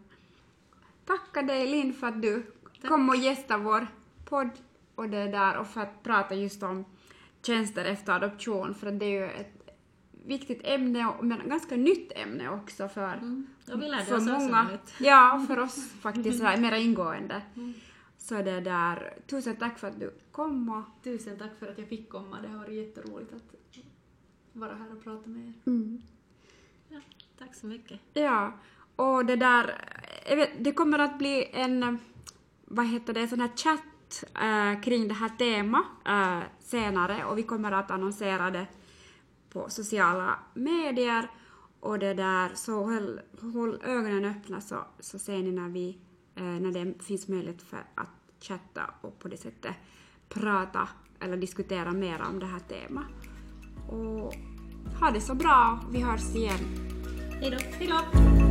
Tackar 1.06 1.44
dig 1.44 1.68
Linn 1.72 1.94
för 1.94 2.08
att 2.08 2.22
du 2.22 2.44
kom 2.88 3.10
och 3.10 3.16
gästade 3.16 3.64
vår 3.64 3.88
podd 4.26 4.50
och 4.96 5.10
det 5.10 5.28
där 5.32 5.58
och 5.58 5.68
för 5.68 5.82
att 5.82 6.04
prata 6.04 6.36
just 6.36 6.64
om 6.64 6.86
tjänster 7.46 7.86
efter 7.86 8.14
adoption, 8.14 8.74
för 8.76 8.88
att 8.88 9.00
det 9.00 9.06
är 9.06 9.10
ju 9.22 9.26
ett 9.32 9.61
viktigt 10.26 10.62
ämne, 10.64 11.14
men 11.22 11.50
ganska 11.50 11.76
nytt 11.76 12.12
ämne 12.16 12.50
också 12.50 12.88
för, 12.88 13.14
Mm. 13.14 13.48
För 13.66 14.40
många. 14.40 14.68
Ja, 15.00 15.46
för 15.48 15.60
oss 15.60 15.92
faktiskt 16.02 16.38
sådär 16.38 16.58
mera 16.58 16.78
ingående. 16.78 17.42
Så 18.18 18.36
det 18.36 18.60
där, 18.60 19.14
tusen 19.28 19.56
tack 19.56 19.80
för 19.80 19.88
att 19.88 20.00
du 20.00 20.14
kom 20.32 20.70
och 20.70 21.04
Tusen 21.04 21.38
tack 21.38 21.60
för 21.60 21.68
att 21.68 21.78
jag 21.78 21.88
fick 21.88 22.10
komma. 22.10 22.38
Det 22.42 22.48
har 22.48 22.58
varit 22.58 22.74
jätteroligt 22.74 23.34
att 23.34 23.78
vara 24.54 24.76
här 24.76 24.92
och 24.92 25.04
prata 25.04 25.30
med 25.30 25.48
er. 25.48 25.54
mm. 25.66 26.02
Ja, 26.90 27.00
tack 27.40 27.56
så 27.56 27.68
mycket. 27.68 28.00
Ja, 28.14 28.54
och 28.96 29.26
det 29.26 29.36
där, 29.36 29.76
vet, 30.36 30.50
det 30.64 30.72
kommer 30.72 31.00
att 31.00 31.18
bli 31.18 31.50
en, 31.54 32.00
vad 32.66 32.88
heter 32.88 33.14
det, 33.14 33.28
sån 33.28 33.40
här 33.40 33.52
chatt 33.56 34.24
eh, 34.42 34.82
kring 34.82 35.08
det 35.08 35.14
här 35.14 35.30
temat 35.30 35.86
eh, 36.06 36.40
senare 36.60 37.26
och 37.26 37.38
vi 37.38 37.44
kommer 37.44 37.72
att 37.72 37.92
annonsera 37.92 38.52
det 38.52 38.68
på 39.54 39.70
sociala 39.70 40.40
medier 40.54 41.28
och 41.80 42.00
det 42.00 42.14
där, 42.14 42.52
så 42.56 42.84
håll, 42.84 43.20
håll 43.54 43.82
ögonen 43.84 44.26
öppna 44.26 44.62
så, 44.62 44.86
så 45.00 45.20
ser 45.20 45.38
ni 45.38 45.52
när 45.52 45.70
vi, 45.70 45.98
eh, 46.36 46.44
när 46.44 46.72
det 46.72 47.04
finns 47.04 47.28
möjlighet 47.28 47.62
för 47.62 47.84
att 47.96 48.08
chatta 48.40 48.82
och 49.02 49.20
på 49.20 49.28
det 49.28 49.38
sättet 49.38 49.76
prata 50.30 50.88
eller 51.20 51.38
diskutera 51.38 51.92
mer 51.92 52.22
om 52.30 52.40
det 52.40 52.46
här 52.46 52.60
temat. 52.60 53.06
Och 53.90 54.34
ha 55.00 55.12
det 55.14 55.22
så 55.22 55.36
bra, 55.36 55.80
vi 55.92 56.02
hörs 56.02 56.36
igen. 56.36 56.60
Hej 57.42 57.52
då. 57.52 57.58
Hej 57.78 57.88
då! 57.88 58.51